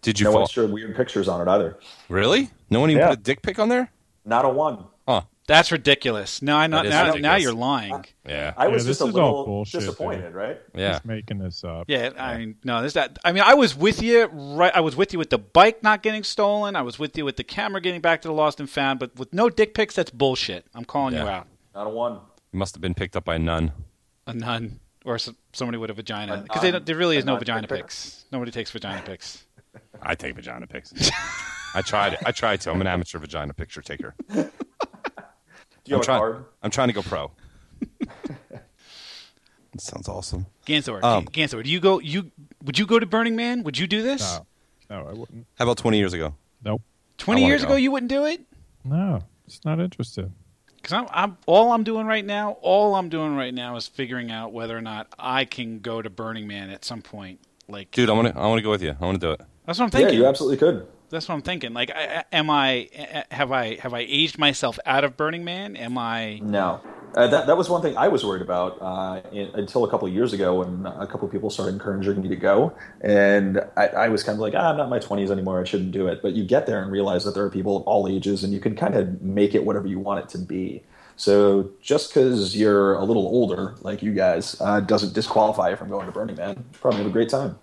Did 0.00 0.20
you? 0.20 0.24
No 0.24 0.32
fall- 0.32 0.40
one 0.42 0.48
showed 0.48 0.70
weird 0.70 0.96
pictures 0.96 1.28
on 1.28 1.46
it 1.46 1.50
either. 1.50 1.76
Really? 2.08 2.50
No 2.70 2.80
one 2.80 2.90
even 2.90 3.00
yeah. 3.00 3.08
put 3.10 3.18
a 3.18 3.22
dick 3.22 3.42
pic 3.42 3.58
on 3.58 3.68
there? 3.68 3.90
Not 4.24 4.44
a 4.44 4.48
one. 4.48 4.84
Huh. 5.06 5.22
That's 5.48 5.72
ridiculous. 5.72 6.42
No, 6.42 6.56
I 6.56 6.66
know 6.68 6.76
That 6.84 6.86
is 7.08 7.14
now. 7.16 7.30
Now 7.30 7.36
you're 7.36 7.52
lying. 7.54 8.04
Yeah. 8.24 8.52
I 8.56 8.68
was 8.68 8.84
Yeah, 8.84 8.90
just 8.90 9.00
this 9.00 9.00
a 9.00 9.04
is 9.10 9.16
all 9.16 9.28
little 9.30 9.44
bullshit, 9.46 9.80
disappointed, 9.80 10.22
dude. 10.26 10.34
right? 10.34 10.60
Yeah. 10.74 10.90
Just 10.92 11.04
making 11.06 11.38
this 11.38 11.64
up. 11.64 11.86
Yeah, 11.88 12.10
I 12.18 12.36
mean, 12.36 12.56
no, 12.64 12.80
there's 12.80 12.92
that. 12.92 13.18
I 13.24 13.32
mean, 13.32 13.42
I 13.44 13.54
was 13.54 13.74
with 13.74 14.02
you, 14.02 14.26
right? 14.26 14.70
I 14.74 14.80
was 14.80 14.94
with 14.94 15.12
you 15.14 15.18
with 15.18 15.30
the 15.30 15.38
bike 15.38 15.82
not 15.82 16.02
getting 16.02 16.22
stolen. 16.22 16.76
I 16.76 16.82
was 16.82 16.98
with 16.98 17.16
you 17.18 17.24
with 17.24 17.36
the 17.38 17.44
camera 17.44 17.80
getting 17.80 18.00
back 18.02 18.20
to 18.22 18.28
the 18.28 18.34
lost 18.34 18.60
and 18.60 18.68
found. 18.68 19.00
But 19.00 19.16
with 19.16 19.32
no 19.32 19.48
dick 19.48 19.72
pics, 19.74 19.94
that's 19.94 20.10
bullshit. 20.10 20.66
I'm 20.74 20.84
calling 20.84 21.14
you 21.14 21.20
out. 21.22 21.46
Not 21.74 21.86
a 21.86 21.90
one. 21.90 22.20
You 22.52 22.58
must 22.58 22.74
have 22.74 22.82
been 22.82 22.94
picked 22.94 23.16
up 23.16 23.24
by 23.24 23.36
a 23.36 23.38
nun. 23.38 23.72
A 24.26 24.34
nun 24.34 24.80
or 25.06 25.14
s- 25.14 25.30
somebody 25.54 25.78
with 25.78 25.88
a 25.88 25.94
vagina, 25.94 26.34
A 26.34 26.36
because 26.42 26.62
nun. 26.62 26.82
there 26.84 26.96
really 26.96 27.16
is 27.16 27.24
no 27.24 27.36
vagina 27.36 27.66
pics. 27.66 28.26
Nobody 28.30 28.50
takes 28.50 28.70
vagina 28.70 29.00
pics. 29.00 29.44
I 30.02 30.14
take 30.14 30.34
vagina 30.34 30.66
pics. 30.66 30.92
I 31.74 31.80
tried. 31.80 32.18
I 32.26 32.32
tried 32.32 32.60
to. 32.62 32.70
I'm 32.70 32.82
an 32.82 32.86
amateur 32.86 33.18
vagina 33.18 33.54
picture 33.54 33.80
taker. 33.80 34.14
Do 35.88 35.90
you 35.90 35.96
I'm 35.96 36.00
have 36.00 36.04
trying. 36.04 36.16
a 36.18 36.20
card? 36.20 36.44
I'm 36.62 36.70
trying 36.70 36.88
to 36.88 36.94
go 36.94 37.02
pro. 37.02 37.30
That 39.72 39.82
sounds 39.82 40.08
awesome. 40.08 40.46
Ganthor, 40.66 41.02
Um, 41.04 41.26
Ganthor, 41.26 41.62
do 41.62 41.70
you 41.70 41.78
go? 41.78 42.00
You 42.00 42.30
would 42.64 42.78
you 42.78 42.86
go 42.86 42.98
to 42.98 43.06
Burning 43.06 43.36
Man? 43.36 43.62
Would 43.64 43.78
you 43.78 43.86
do 43.86 44.02
this? 44.02 44.40
No, 44.90 45.02
no, 45.02 45.08
I 45.08 45.12
wouldn't. 45.12 45.46
How 45.58 45.64
about 45.66 45.76
20 45.76 45.98
years 45.98 46.12
ago? 46.14 46.34
Nope. 46.64 46.82
Twenty 47.18 47.44
years 47.46 47.62
go. 47.62 47.68
ago, 47.68 47.76
you 47.76 47.90
wouldn't 47.92 48.10
do 48.10 48.24
it. 48.26 48.40
No, 48.84 49.20
just 49.46 49.64
not 49.64 49.78
interested. 49.80 50.30
Because 50.76 50.92
I'm, 50.92 51.06
I'm 51.12 51.36
all 51.46 51.72
I'm 51.72 51.84
doing 51.84 52.06
right 52.06 52.24
now. 52.24 52.52
All 52.62 52.94
I'm 52.94 53.08
doing 53.08 53.36
right 53.36 53.52
now 53.52 53.76
is 53.76 53.86
figuring 53.86 54.30
out 54.30 54.52
whether 54.52 54.76
or 54.76 54.80
not 54.80 55.08
I 55.18 55.44
can 55.44 55.80
go 55.80 56.00
to 56.00 56.08
Burning 56.08 56.46
Man 56.46 56.70
at 56.70 56.84
some 56.84 57.02
point. 57.02 57.40
Like, 57.68 57.90
Dude, 57.90 58.08
I 58.08 58.12
want 58.14 58.28
to. 58.28 58.38
I 58.40 58.46
want 58.46 58.58
to 58.58 58.62
go 58.62 58.70
with 58.70 58.82
you. 58.82 58.96
I 59.00 59.04
want 59.04 59.20
to 59.20 59.26
do 59.26 59.32
it. 59.32 59.40
that's 59.66 59.78
what 59.78 59.84
I'm 59.86 59.90
thinking. 59.90 60.00
Yeah, 60.00 60.06
thinking. 60.08 60.20
you 60.20 60.26
absolutely 60.26 60.56
could. 60.56 60.86
That's 61.10 61.28
what 61.28 61.34
I'm 61.34 61.42
thinking. 61.42 61.72
Like, 61.72 61.90
I, 61.90 62.24
am 62.32 62.50
I 62.50 62.88
have 63.30 63.52
I 63.52 63.76
have 63.76 63.94
I 63.94 64.00
aged 64.00 64.38
myself 64.38 64.78
out 64.84 65.04
of 65.04 65.16
Burning 65.16 65.44
Man? 65.44 65.76
Am 65.76 65.96
I? 65.96 66.40
No. 66.42 66.80
Uh, 67.14 67.26
that, 67.26 67.46
that 67.46 67.56
was 67.56 67.70
one 67.70 67.80
thing 67.80 67.96
I 67.96 68.08
was 68.08 68.24
worried 68.24 68.42
about 68.42 68.80
uh, 68.82 69.22
in, 69.32 69.48
until 69.54 69.84
a 69.84 69.90
couple 69.90 70.06
of 70.06 70.14
years 70.14 70.34
ago 70.34 70.58
when 70.60 70.84
a 70.84 71.06
couple 71.06 71.26
of 71.26 71.32
people 71.32 71.48
started 71.48 71.72
encouraging 71.72 72.22
me 72.22 72.28
to 72.28 72.36
go. 72.36 72.76
And 73.00 73.60
I, 73.76 73.88
I 73.88 74.08
was 74.08 74.22
kind 74.22 74.36
of 74.36 74.40
like, 74.40 74.54
ah, 74.54 74.70
I'm 74.70 74.76
not 74.76 74.84
in 74.84 74.90
my 74.90 74.98
20s 74.98 75.30
anymore. 75.30 75.60
I 75.60 75.64
shouldn't 75.64 75.92
do 75.92 76.06
it. 76.06 76.20
But 76.20 76.34
you 76.34 76.44
get 76.44 76.66
there 76.66 76.82
and 76.82 76.92
realize 76.92 77.24
that 77.24 77.34
there 77.34 77.44
are 77.44 77.50
people 77.50 77.78
of 77.78 77.82
all 77.84 78.06
ages 78.08 78.44
and 78.44 78.52
you 78.52 78.60
can 78.60 78.76
kind 78.76 78.94
of 78.94 79.22
make 79.22 79.54
it 79.54 79.64
whatever 79.64 79.86
you 79.86 79.98
want 79.98 80.22
it 80.22 80.28
to 80.30 80.38
be. 80.38 80.82
So 81.16 81.70
just 81.80 82.10
because 82.10 82.56
you're 82.56 82.94
a 82.94 83.04
little 83.04 83.26
older, 83.26 83.74
like 83.80 84.02
you 84.02 84.12
guys, 84.12 84.56
uh, 84.60 84.80
doesn't 84.80 85.14
disqualify 85.14 85.70
you 85.70 85.76
from 85.76 85.88
going 85.88 86.06
to 86.06 86.12
Burning 86.12 86.36
Man. 86.36 86.56
You 86.56 86.78
probably 86.78 86.98
have 86.98 87.08
a 87.08 87.12
great 87.12 87.30
time. 87.30 87.58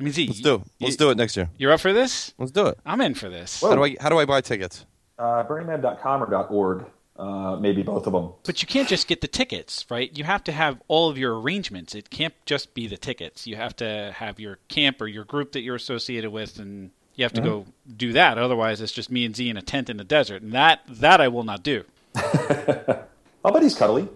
I 0.00 0.04
mean, 0.04 0.12
Z, 0.12 0.26
Let's 0.26 0.40
do. 0.40 0.54
it. 0.56 0.62
Let's 0.80 0.96
do 0.96 1.10
it 1.10 1.16
next 1.16 1.36
year. 1.36 1.48
You're 1.58 1.72
up 1.72 1.80
for 1.80 1.92
this? 1.92 2.34
Let's 2.38 2.50
do 2.50 2.66
it. 2.66 2.78
I'm 2.84 3.00
in 3.00 3.14
for 3.14 3.28
this. 3.28 3.60
Whoa. 3.60 3.70
How 3.70 3.76
do 3.76 3.84
I? 3.84 3.96
How 4.00 4.08
do 4.08 4.18
I 4.18 4.24
buy 4.24 4.40
tickets? 4.40 4.84
Uh, 5.18 5.44
BurningMan.com 5.44 6.22
or 6.24 6.34
.org, 6.48 6.84
uh, 7.16 7.56
maybe 7.60 7.82
both 7.82 8.06
of 8.08 8.12
them. 8.12 8.30
But 8.44 8.60
you 8.62 8.66
can't 8.66 8.88
just 8.88 9.06
get 9.06 9.20
the 9.20 9.28
tickets, 9.28 9.84
right? 9.88 10.10
You 10.16 10.24
have 10.24 10.42
to 10.44 10.52
have 10.52 10.82
all 10.88 11.08
of 11.08 11.18
your 11.18 11.38
arrangements. 11.40 11.94
It 11.94 12.10
can't 12.10 12.34
just 12.46 12.74
be 12.74 12.88
the 12.88 12.96
tickets. 12.96 13.46
You 13.46 13.54
have 13.56 13.76
to 13.76 14.12
have 14.16 14.40
your 14.40 14.58
camp 14.68 15.00
or 15.00 15.06
your 15.06 15.24
group 15.24 15.52
that 15.52 15.60
you're 15.60 15.76
associated 15.76 16.30
with, 16.30 16.58
and 16.58 16.90
you 17.14 17.24
have 17.24 17.34
to 17.34 17.40
go 17.42 17.66
do 17.96 18.12
that. 18.14 18.38
Otherwise, 18.38 18.80
it's 18.80 18.90
just 18.92 19.10
me 19.10 19.24
and 19.24 19.36
Z 19.36 19.48
in 19.48 19.56
a 19.56 19.62
tent 19.62 19.88
in 19.90 19.98
the 19.98 20.04
desert, 20.04 20.42
and 20.42 20.52
that 20.52 20.80
that 20.88 21.20
I 21.20 21.28
will 21.28 21.44
not 21.44 21.62
do. 21.62 21.84
I'll 22.16 23.52
bet 23.52 23.62
he's 23.62 23.74
cuddly. 23.76 24.08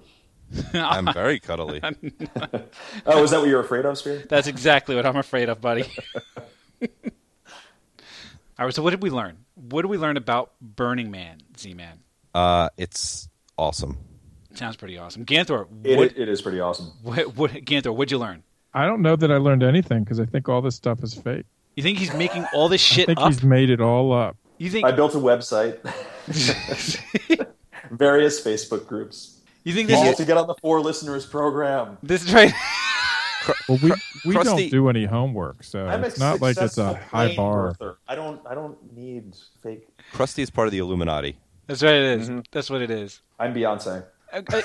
I'm 0.74 1.12
very 1.12 1.38
cuddly. 1.40 1.80
Oh, 3.06 3.22
is 3.22 3.30
that 3.30 3.40
what 3.40 3.48
you're 3.48 3.60
afraid 3.60 3.84
of, 3.84 3.96
Spear? 3.98 4.24
That's 4.28 4.46
exactly 4.46 4.96
what 4.96 5.06
I'm 5.06 5.16
afraid 5.16 5.48
of, 5.48 5.60
buddy. 5.60 5.84
All 8.58 8.64
right, 8.64 8.74
so 8.74 8.82
what 8.82 8.90
did 8.90 9.02
we 9.02 9.10
learn? 9.10 9.38
What 9.54 9.82
did 9.82 9.88
we 9.88 9.98
learn 9.98 10.16
about 10.16 10.52
Burning 10.60 11.10
Man, 11.10 11.38
Z 11.58 11.74
Man? 11.74 12.00
Uh, 12.34 12.68
it's 12.76 13.28
awesome. 13.58 13.98
Sounds 14.54 14.76
pretty 14.76 14.96
awesome. 14.96 15.24
Ganthor, 15.26 15.66
It, 15.84 15.98
what, 15.98 16.16
it 16.16 16.28
is 16.28 16.40
pretty 16.40 16.60
awesome. 16.60 16.92
what, 17.02 17.36
what, 17.36 17.50
Ganthor, 17.52 17.94
what'd 17.94 18.10
you 18.10 18.18
learn? 18.18 18.42
I 18.72 18.86
don't 18.86 19.02
know 19.02 19.14
that 19.16 19.30
I 19.30 19.36
learned 19.36 19.62
anything 19.62 20.04
because 20.04 20.18
I 20.20 20.24
think 20.24 20.48
all 20.48 20.62
this 20.62 20.74
stuff 20.74 21.02
is 21.02 21.14
fake. 21.14 21.44
You 21.76 21.82
think 21.82 21.98
he's 21.98 22.14
making 22.14 22.46
all 22.54 22.68
this 22.70 22.80
shit 22.80 22.92
I 22.92 22.96
shit 22.96 23.06
think 23.06 23.20
up? 23.20 23.28
he's 23.32 23.42
made 23.42 23.68
it 23.70 23.80
all 23.82 24.12
up. 24.12 24.36
You 24.58 24.70
think 24.70 24.86
I 24.86 24.92
built 24.92 25.14
a 25.14 25.18
website, 25.18 25.78
various 27.90 28.40
Facebook 28.42 28.86
groups, 28.86 29.35
you 29.66 29.74
think 29.74 29.90
all 29.92 30.04
this 30.04 30.16
to 30.16 30.22
is 30.22 30.26
get 30.26 30.36
on 30.36 30.46
the 30.46 30.54
four 30.54 30.80
listeners 30.80 31.26
program. 31.26 31.98
this 32.02 32.24
is 32.24 32.32
right? 32.32 32.52
Well, 33.68 33.78
we 33.82 33.90
we 34.24 34.34
Krusty- 34.34 34.44
don't 34.44 34.70
do 34.70 34.88
any 34.88 35.04
homework, 35.04 35.62
so 35.62 35.86
I'm 35.86 36.02
it's 36.02 36.18
not 36.18 36.40
like 36.40 36.56
it's 36.56 36.78
a 36.78 36.94
high 36.94 37.36
bar. 37.36 37.74
birther. 37.74 37.96
I 38.08 38.14
don't. 38.16 38.40
I 38.46 38.54
don't 38.54 38.76
need 38.96 39.36
fake. 39.62 39.86
Krusty 40.12 40.40
is 40.40 40.50
part 40.50 40.66
of 40.66 40.72
the 40.72 40.78
Illuminati. 40.78 41.36
That's 41.68 41.82
what 41.82 41.92
it 41.94 42.20
is. 42.20 42.30
That's 42.50 42.70
what 42.70 42.82
it 42.82 42.90
is. 42.90 43.20
I'm 43.38 43.54
Beyonce. 43.54 44.04
Uh, 44.32 44.42
uh, 44.52 44.62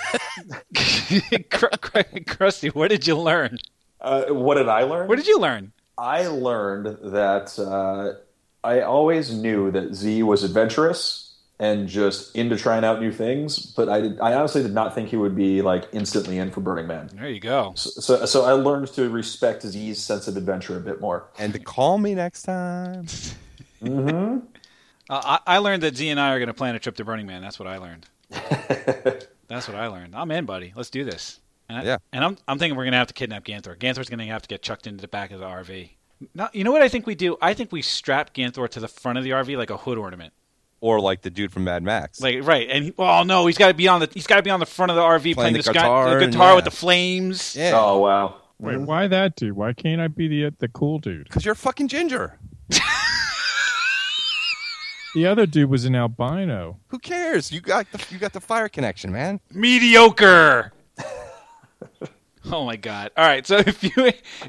Cr- 0.76 1.68
Cr- 1.82 2.20
Krusty, 2.26 2.74
what 2.74 2.90
did 2.90 3.06
you 3.06 3.16
learn? 3.18 3.58
Uh, 4.00 4.26
what 4.28 4.56
did 4.56 4.68
I 4.68 4.84
learn? 4.84 5.08
What 5.08 5.18
did 5.18 5.28
you 5.28 5.40
learn? 5.40 5.72
I 5.98 6.26
learned 6.28 6.98
that 7.14 7.58
uh, 7.60 8.20
I 8.68 8.82
always 8.82 9.32
knew 9.34 9.70
that 9.72 9.94
Z 9.94 10.24
was 10.24 10.44
adventurous 10.44 11.31
and 11.62 11.88
just 11.88 12.36
into 12.36 12.58
trying 12.58 12.84
out 12.84 13.00
new 13.00 13.12
things, 13.12 13.67
but 13.67 13.88
I 13.88 14.02
did, 14.02 14.19
I 14.19 14.34
honestly 14.34 14.63
did 14.63 14.74
not 14.74 14.93
think 14.95 15.10
he 15.10 15.15
would 15.15 15.36
be 15.36 15.62
like 15.62 15.86
instantly 15.93 16.39
in 16.39 16.50
for 16.52 16.60
Burning 16.60 16.88
Man. 16.88 17.10
There 17.13 17.30
you 17.30 17.39
go. 17.39 17.74
So, 17.76 17.89
so, 18.02 18.26
so 18.26 18.45
I 18.45 18.54
learned 18.54 18.88
to 18.93 19.10
respect 19.10 19.62
Z's 19.62 20.02
sense 20.02 20.28
of 20.28 20.36
adventure 20.38 20.76
a 20.76 20.80
bit 20.82 21.00
more. 21.00 21.28
And 21.38 21.54
to 21.54 21.60
call 21.60 21.97
me 22.00 22.15
next 22.15 22.43
time. 22.43 23.06
Uh, 25.10 25.39
I, 25.45 25.56
I 25.56 25.58
learned 25.58 25.84
that 25.84 25.97
Z 25.97 26.08
and 26.08 26.19
I 26.19 26.32
are 26.34 26.39
going 26.39 26.47
to 26.47 26.54
plan 26.54 26.74
a 26.76 26.80
trip 26.80 26.95
to 26.95 27.04
Burning 27.04 27.28
Man. 27.28 27.41
That's 27.41 27.60
what 27.60 27.67
I 27.67 27.78
learned. 27.78 28.06
That's 28.30 29.67
what 29.67 29.76
I 29.76 29.88
learned. 29.88 30.15
I'm 30.15 30.32
in, 30.32 30.45
buddy. 30.45 30.71
Let's 30.74 30.89
do 30.89 31.04
this. 31.04 31.39
And 31.67 31.80
I- 31.80 31.84
Yeah. 31.84 31.97
And 32.13 32.24
I'm, 32.24 32.38
I'm 32.47 32.58
thinking 32.58 32.78
we're 32.78 32.84
going 32.86 32.93
to 32.93 32.97
have 33.00 33.08
to 33.08 33.13
kidnap 33.13 33.43
Ganthor. 33.43 33.76
Ganthor's 33.78 34.08
going 34.08 34.19
to 34.19 34.26
have 34.28 34.43
to 34.43 34.47
get 34.47 34.62
chucked 34.62 34.88
into 34.88 35.02
the 35.02 35.10
back 35.10 35.32
of 35.32 35.39
the 35.41 35.45
RV. 35.45 35.89
No, 36.34 36.47
you 36.54 36.63
know 36.63 36.71
what 36.71 36.82
I 36.82 36.88
think 36.88 37.08
we 37.08 37.15
do? 37.15 37.38
I 37.41 37.54
think 37.54 37.71
we 37.74 37.82
strap 37.82 38.34
Ganthor 38.34 38.69
to 38.69 38.80
the 38.80 38.88
front 38.88 39.17
of 39.17 39.24
the 39.26 39.32
RV 39.32 39.58
like 39.58 39.69
a 39.71 39.78
hood 39.78 39.97
ornament. 39.97 40.32
Or 40.82 41.00
like 41.00 41.22
the 41.22 41.30
dude 41.30 41.52
from 41.52 41.63
Mad 41.63 41.84
Max. 41.84 42.20
Like 42.22 42.39
right, 42.41 42.67
and 42.70 42.86
he, 42.86 42.94
oh 42.98 43.24
no, 43.24 43.46
he's 43.46 43.58
got 43.58 43.67
to 43.67 43.74
be 43.74 43.88
on 43.88 44.00
the 44.00 44.10
he's 44.12 44.28
got 44.28 44.38
to 44.38 44.44
be 44.44 44.50
on 44.50 44.60
the 44.60 44.65
front 44.65 44.89
of 44.89 44.96
the 44.96 45.04
RV 45.04 45.36
playing, 45.36 45.54
the 45.54 45.60
this 45.60 45.67
guy, 45.67 45.74
guitar 45.74 46.10
the 46.10 46.24
and- 46.24 46.34
guitar 46.34 46.56
with 46.56 46.65
the 46.65 46.72
flames. 46.72 47.56
yeah. 47.56 47.72
Oh 47.76 48.00
wow! 48.00 48.36
Wait, 48.60 48.78
why 48.78 49.08
that 49.08 49.36
dude? 49.36 49.54
Why 49.54 49.74
can't 49.74 50.02
I 50.02 50.08
be 50.08 50.28
the 50.28 50.56
the 50.58 50.67
cool 50.67 50.98
dude? 50.98 51.26
Because 51.26 51.46
you're 51.46 51.54
a 51.54 51.56
fucking 51.56 51.88
ginger. 51.88 52.39
The 55.13 55.26
other 55.26 55.46
dude 55.46 55.70
was 55.70 55.84
an 55.86 55.96
albino. 55.96 56.80
Who 56.88 57.00
cares? 57.00 57.52
You 57.52 57.60
got 57.60 57.91
the 57.91 58.04
you 58.10 58.17
got 58.17 58.34
the 58.34 58.39
fire 58.39 58.70
connection, 58.70 59.12
man. 59.12 59.41
mediocre. 59.52 60.72
oh 62.46 62.65
my 62.65 62.78
god! 62.78 63.12
All 63.17 63.26
right, 63.26 63.46
so 63.46 63.58
if 63.65 63.84
you 63.84 63.91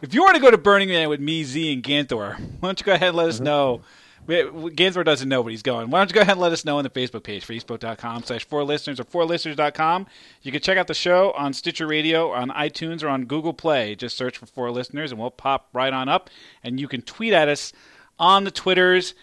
if 0.03 0.15
you 0.15 0.23
want 0.23 0.37
to 0.37 0.41
go 0.41 0.51
to 0.51 0.59
Burning 0.59 0.89
Man 0.89 1.09
with 1.09 1.21
me, 1.21 1.43
Z, 1.43 1.73
and 1.73 1.83
Ganthor, 1.83 2.39
why 2.39 2.69
don't 2.69 2.81
you 2.81 2.87
go 2.87 2.93
ahead 2.93 3.09
and 3.09 3.17
let 3.17 3.29
us 3.29 3.37
uh-huh. 3.37 3.45
know? 3.45 3.81
We- 4.27 4.71
Ganthor 4.71 5.05
doesn't 5.05 5.29
know, 5.29 5.43
but 5.43 5.51
he's 5.51 5.63
going. 5.63 5.91
Why 5.91 5.99
don't 6.01 6.11
you 6.11 6.15
go 6.15 6.21
ahead 6.21 6.33
and 6.33 6.41
let 6.41 6.53
us 6.53 6.65
know 6.65 6.79
on 6.79 6.85
the 6.85 6.91
Facebook 6.91 7.25
page, 7.25 7.47
facebook.com 7.47 8.23
slash 8.23 8.45
four 8.45 8.63
listeners 8.65 9.01
or 9.01 9.05
four 9.05 9.25
listeners.com. 9.25 10.07
You 10.43 10.53
can 10.53 10.61
check 10.61 10.79
out 10.79 10.87
the 10.87 10.95
show 10.95 11.33
on 11.33 11.53
Stitcher 11.53 11.87
Radio, 11.87 12.31
on 12.31 12.51
iTunes, 12.51 13.03
or 13.03 13.09
on 13.09 13.25
Google 13.25 13.53
Play. 13.53 13.95
Just 13.97 14.17
search 14.17 14.39
for 14.39 14.47
four 14.47 14.71
listeners 14.71 15.11
and 15.11 15.21
we'll 15.21 15.31
pop 15.31 15.69
right 15.73 15.93
on 15.93 16.09
up. 16.09 16.31
And 16.63 16.79
you 16.79 16.87
can 16.89 17.03
tweet 17.03 17.33
at 17.33 17.49
us 17.49 17.73
on 18.19 18.45
the 18.45 18.51
Twitters 18.53 19.15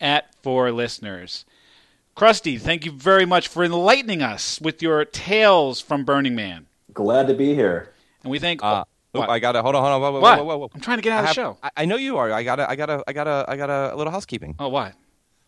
at 0.00 0.34
four 0.42 0.72
listeners. 0.72 1.44
Krusty, 2.16 2.60
thank 2.60 2.84
you 2.84 2.90
very 2.90 3.24
much 3.24 3.46
for 3.46 3.62
enlightening 3.62 4.22
us 4.22 4.60
with 4.60 4.82
your 4.82 5.04
tales 5.04 5.80
from 5.80 6.04
Burning 6.04 6.34
Man. 6.34 6.66
Glad 6.92 7.28
to 7.28 7.34
be 7.34 7.54
here. 7.54 7.92
And 8.24 8.30
we 8.32 8.40
thank. 8.40 8.62
Uh, 8.64 8.78
what? 8.78 8.88
Oop, 9.22 9.28
I 9.28 9.38
gotta 9.38 9.62
hold 9.62 9.74
on, 9.74 9.82
hold 9.82 9.94
on, 9.94 10.00
whoa, 10.00 10.12
whoa, 10.12 10.20
What? 10.20 10.38
whoa, 10.38 10.44
whoa, 10.44 10.56
whoa. 10.58 10.70
I'm 10.74 10.80
trying 10.80 10.98
to 10.98 11.02
get 11.02 11.12
out 11.12 11.16
I 11.16 11.18
of 11.18 11.22
the 11.24 11.26
have- 11.28 11.34
show. 11.34 11.58
I, 11.62 11.70
I 11.78 11.84
know 11.84 11.96
you 11.96 12.16
are. 12.18 12.30
I 12.32 12.42
gotta, 12.42 12.68
I 12.70 12.76
gotta, 12.76 13.02
I 13.06 13.12
gotta, 13.12 13.44
I 13.48 13.56
gotta 13.56 13.94
a 13.94 13.96
little 13.96 14.12
housekeeping. 14.12 14.54
oh, 14.58 14.68
what? 14.68 14.94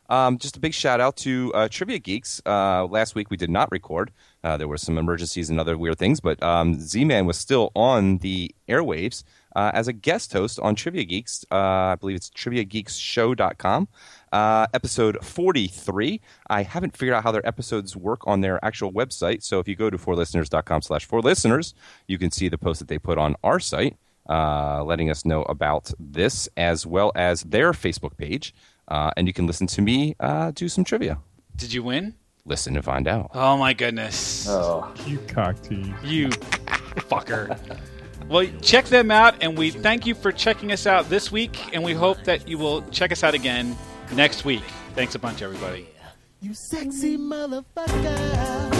Um, 0.08 0.38
just 0.38 0.56
a 0.56 0.60
big 0.60 0.74
shout 0.74 1.00
out 1.00 1.16
to 1.18 1.52
uh, 1.54 1.68
Trivia 1.70 2.00
Geeks. 2.00 2.42
Uh, 2.44 2.84
last 2.86 3.14
week 3.14 3.30
we 3.30 3.36
did 3.36 3.48
not 3.48 3.70
record. 3.70 4.10
Uh, 4.42 4.56
there 4.56 4.66
were 4.66 4.76
some 4.78 4.98
emergencies 4.98 5.48
and 5.50 5.60
other 5.60 5.78
weird 5.78 5.98
things, 5.98 6.18
but 6.20 6.42
um, 6.42 6.74
Z 6.80 7.04
Man 7.04 7.26
was 7.26 7.38
still 7.38 7.70
on 7.76 8.18
the 8.18 8.52
airwaves 8.68 9.22
uh, 9.56 9.70
as 9.74 9.88
a 9.88 9.92
guest 9.92 10.32
host 10.32 10.58
on 10.60 10.74
Trivia 10.74 11.04
Geeks. 11.04 11.44
Uh, 11.50 11.56
I 11.56 11.96
believe 11.96 12.16
it's 12.16 12.30
triviageeksshow.com. 12.30 13.88
Uh, 14.32 14.66
episode 14.74 15.18
43. 15.24 16.20
I 16.48 16.62
haven't 16.62 16.96
figured 16.96 17.14
out 17.16 17.22
how 17.24 17.32
their 17.32 17.46
episodes 17.46 17.96
work 17.96 18.20
on 18.26 18.40
their 18.40 18.64
actual 18.64 18.92
website. 18.92 19.42
So 19.42 19.58
if 19.58 19.66
you 19.68 19.74
go 19.76 19.90
to 19.90 19.98
fourlisteners.com 19.98 20.82
slash 20.82 21.04
four 21.04 21.20
listeners, 21.20 21.74
you 22.06 22.18
can 22.18 22.30
see 22.30 22.48
the 22.48 22.58
post 22.58 22.78
that 22.80 22.88
they 22.88 22.98
put 22.98 23.18
on 23.18 23.34
our 23.42 23.58
site, 23.60 23.96
uh, 24.28 24.84
letting 24.84 25.10
us 25.10 25.24
know 25.24 25.42
about 25.42 25.92
this 25.98 26.48
as 26.56 26.86
well 26.86 27.10
as 27.14 27.42
their 27.42 27.72
Facebook 27.72 28.16
page. 28.16 28.54
Uh, 28.88 29.10
and 29.16 29.26
you 29.26 29.32
can 29.32 29.46
listen 29.46 29.66
to 29.68 29.82
me 29.82 30.14
uh, 30.20 30.50
do 30.52 30.68
some 30.68 30.84
trivia. 30.84 31.18
Did 31.56 31.72
you 31.72 31.82
win? 31.82 32.14
Listen 32.44 32.74
and 32.76 32.84
find 32.84 33.06
out. 33.06 33.30
Oh 33.34 33.56
my 33.56 33.72
goodness. 33.74 34.46
Oh, 34.48 34.92
You 35.06 35.18
cock 35.28 35.60
tease. 35.62 35.92
You 36.02 36.28
fucker. 37.10 37.58
Well, 38.30 38.46
check 38.62 38.84
them 38.84 39.10
out, 39.10 39.42
and 39.42 39.58
we 39.58 39.72
thank 39.72 40.06
you 40.06 40.14
for 40.14 40.30
checking 40.30 40.70
us 40.70 40.86
out 40.86 41.08
this 41.08 41.32
week, 41.32 41.74
and 41.74 41.82
we 41.82 41.94
hope 41.94 42.22
that 42.22 42.46
you 42.46 42.58
will 42.58 42.82
check 42.90 43.10
us 43.10 43.24
out 43.24 43.34
again 43.34 43.76
next 44.14 44.44
week. 44.44 44.62
Thanks 44.94 45.16
a 45.16 45.18
bunch, 45.18 45.42
everybody. 45.42 45.88
You 46.40 46.54
sexy 46.54 47.18
motherfucker. 47.18 48.70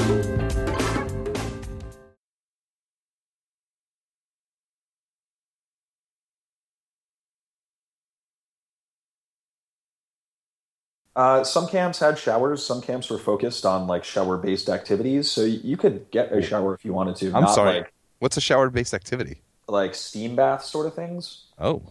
Uh, 11.17 11.43
some 11.43 11.67
camps 11.67 11.99
had 11.99 12.17
showers. 12.17 12.65
Some 12.65 12.81
camps 12.81 13.11
were 13.11 13.19
focused 13.19 13.67
on 13.67 13.89
like 13.89 14.05
shower-based 14.05 14.69
activities, 14.69 15.29
so 15.29 15.43
you 15.43 15.77
could 15.77 16.09
get 16.13 16.33
a 16.33 16.41
shower 16.41 16.73
if 16.75 16.85
you 16.85 16.93
wanted 16.93 17.17
to. 17.17 17.27
I'm 17.35 17.43
not 17.43 17.55
sorry. 17.55 17.79
like 17.79 17.93
What's 18.21 18.37
a 18.37 18.41
shower-based 18.41 18.95
activity? 18.95 19.43
like 19.67 19.95
steam 19.95 20.35
bath 20.35 20.65
sort 20.65 20.87
of 20.87 20.95
things. 20.95 21.45
Oh, 21.59 21.83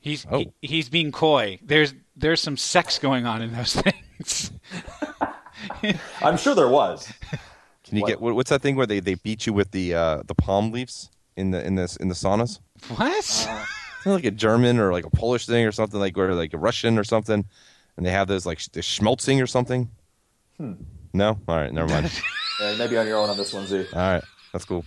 He's 0.00 0.26
Oh. 0.30 0.38
he, 0.38 0.52
he's 0.60 0.88
being 0.90 1.10
coy. 1.12 1.58
There's 1.62 1.94
there's 2.16 2.40
some 2.40 2.56
sex 2.58 2.98
going 2.98 3.24
on 3.26 3.40
in 3.42 3.52
those 3.52 3.74
things. 3.82 4.50
I'm 6.22 6.36
sure 6.36 6.54
there 6.54 6.68
was. 6.68 7.10
can 7.84 7.96
you 7.96 8.02
What? 8.02 8.08
get 8.08 8.20
what, 8.20 8.34
what's 8.34 8.50
that 8.50 8.62
thing 8.62 8.76
where 8.76 8.86
they, 8.86 9.00
they 9.00 9.14
beat 9.14 9.46
you 9.46 9.52
with 9.52 9.70
the 9.70 9.94
uh, 9.94 10.22
the 10.26 10.34
palm 10.34 10.70
leaves 10.72 11.10
in 11.36 11.50
the 11.50 11.64
in 11.66 11.74
this 11.76 11.96
in 11.96 12.08
the 12.08 12.14
saunas? 12.14 12.60
what? 12.96 13.24
Isn't 13.24 13.50
it 14.06 14.10
like 14.10 14.24
a 14.24 14.30
German 14.30 14.78
or 14.78 14.92
like 14.92 15.06
a 15.06 15.10
Polish 15.10 15.46
thing 15.46 15.64
or 15.66 15.72
something 15.72 15.98
like 16.00 16.16
or 16.18 16.34
like 16.34 16.52
a 16.54 16.58
Russian 16.58 16.98
or 16.98 17.04
something, 17.04 17.44
and 17.96 18.06
they 18.06 18.10
have 18.10 18.28
those 18.28 18.44
like 18.46 18.58
the 18.72 18.80
schmelzing 18.80 19.42
or 19.42 19.46
something. 19.46 19.90
Hmm. 20.58 20.72
No, 21.14 21.38
all 21.48 21.56
right, 21.56 21.72
never 21.72 21.88
mind. 21.88 22.10
Yeah, 22.60 22.76
maybe 22.76 22.96
on 22.96 23.06
your 23.06 23.16
own 23.18 23.30
on 23.30 23.36
this 23.36 23.52
one, 23.52 23.66
Z. 23.66 23.86
all 23.92 23.98
right, 23.98 24.24
that's 24.52 24.64
cool. 24.64 24.84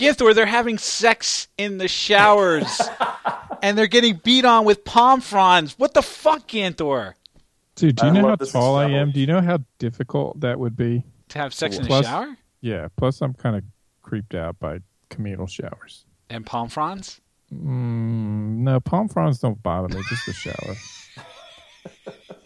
Ganthor, 0.00 0.34
they're 0.34 0.46
having 0.46 0.78
sex 0.78 1.48
in 1.58 1.78
the 1.78 1.88
showers, 1.88 2.80
and 3.62 3.76
they're 3.78 3.86
getting 3.86 4.16
beat 4.24 4.44
on 4.44 4.64
with 4.64 4.84
palm 4.84 5.20
fronds. 5.20 5.74
What 5.78 5.94
the 5.94 6.02
fuck, 6.02 6.48
Ganthor? 6.48 7.14
Dude, 7.76 7.96
do 7.96 8.04
I 8.04 8.06
you 8.08 8.12
know 8.14 8.28
how 8.28 8.36
tall 8.36 8.76
I 8.76 8.86
am? 8.90 9.12
Do 9.12 9.20
you 9.20 9.26
know 9.26 9.40
how 9.40 9.58
difficult 9.78 10.40
that 10.40 10.58
would 10.58 10.76
be? 10.76 11.04
To 11.30 11.38
have 11.38 11.54
sex 11.54 11.76
in 11.76 11.82
the 11.82 11.88
Plus- 11.88 12.06
shower 12.06 12.36
Yeah. 12.60 12.88
Plus, 12.96 13.20
I'm 13.22 13.34
kind 13.34 13.56
of 13.56 13.62
creeped 14.02 14.34
out 14.34 14.58
by 14.58 14.80
communal 15.08 15.46
showers. 15.46 16.04
and 16.28 16.44
palm 16.46 16.68
fronds? 16.68 17.20
Mm, 17.52 18.58
no, 18.58 18.80
palm 18.80 19.08
fronds 19.08 19.38
don't 19.40 19.60
bother 19.62 19.88
me. 19.88 20.02
Just 20.08 20.26
the 20.26 20.32
shower. 20.32 20.76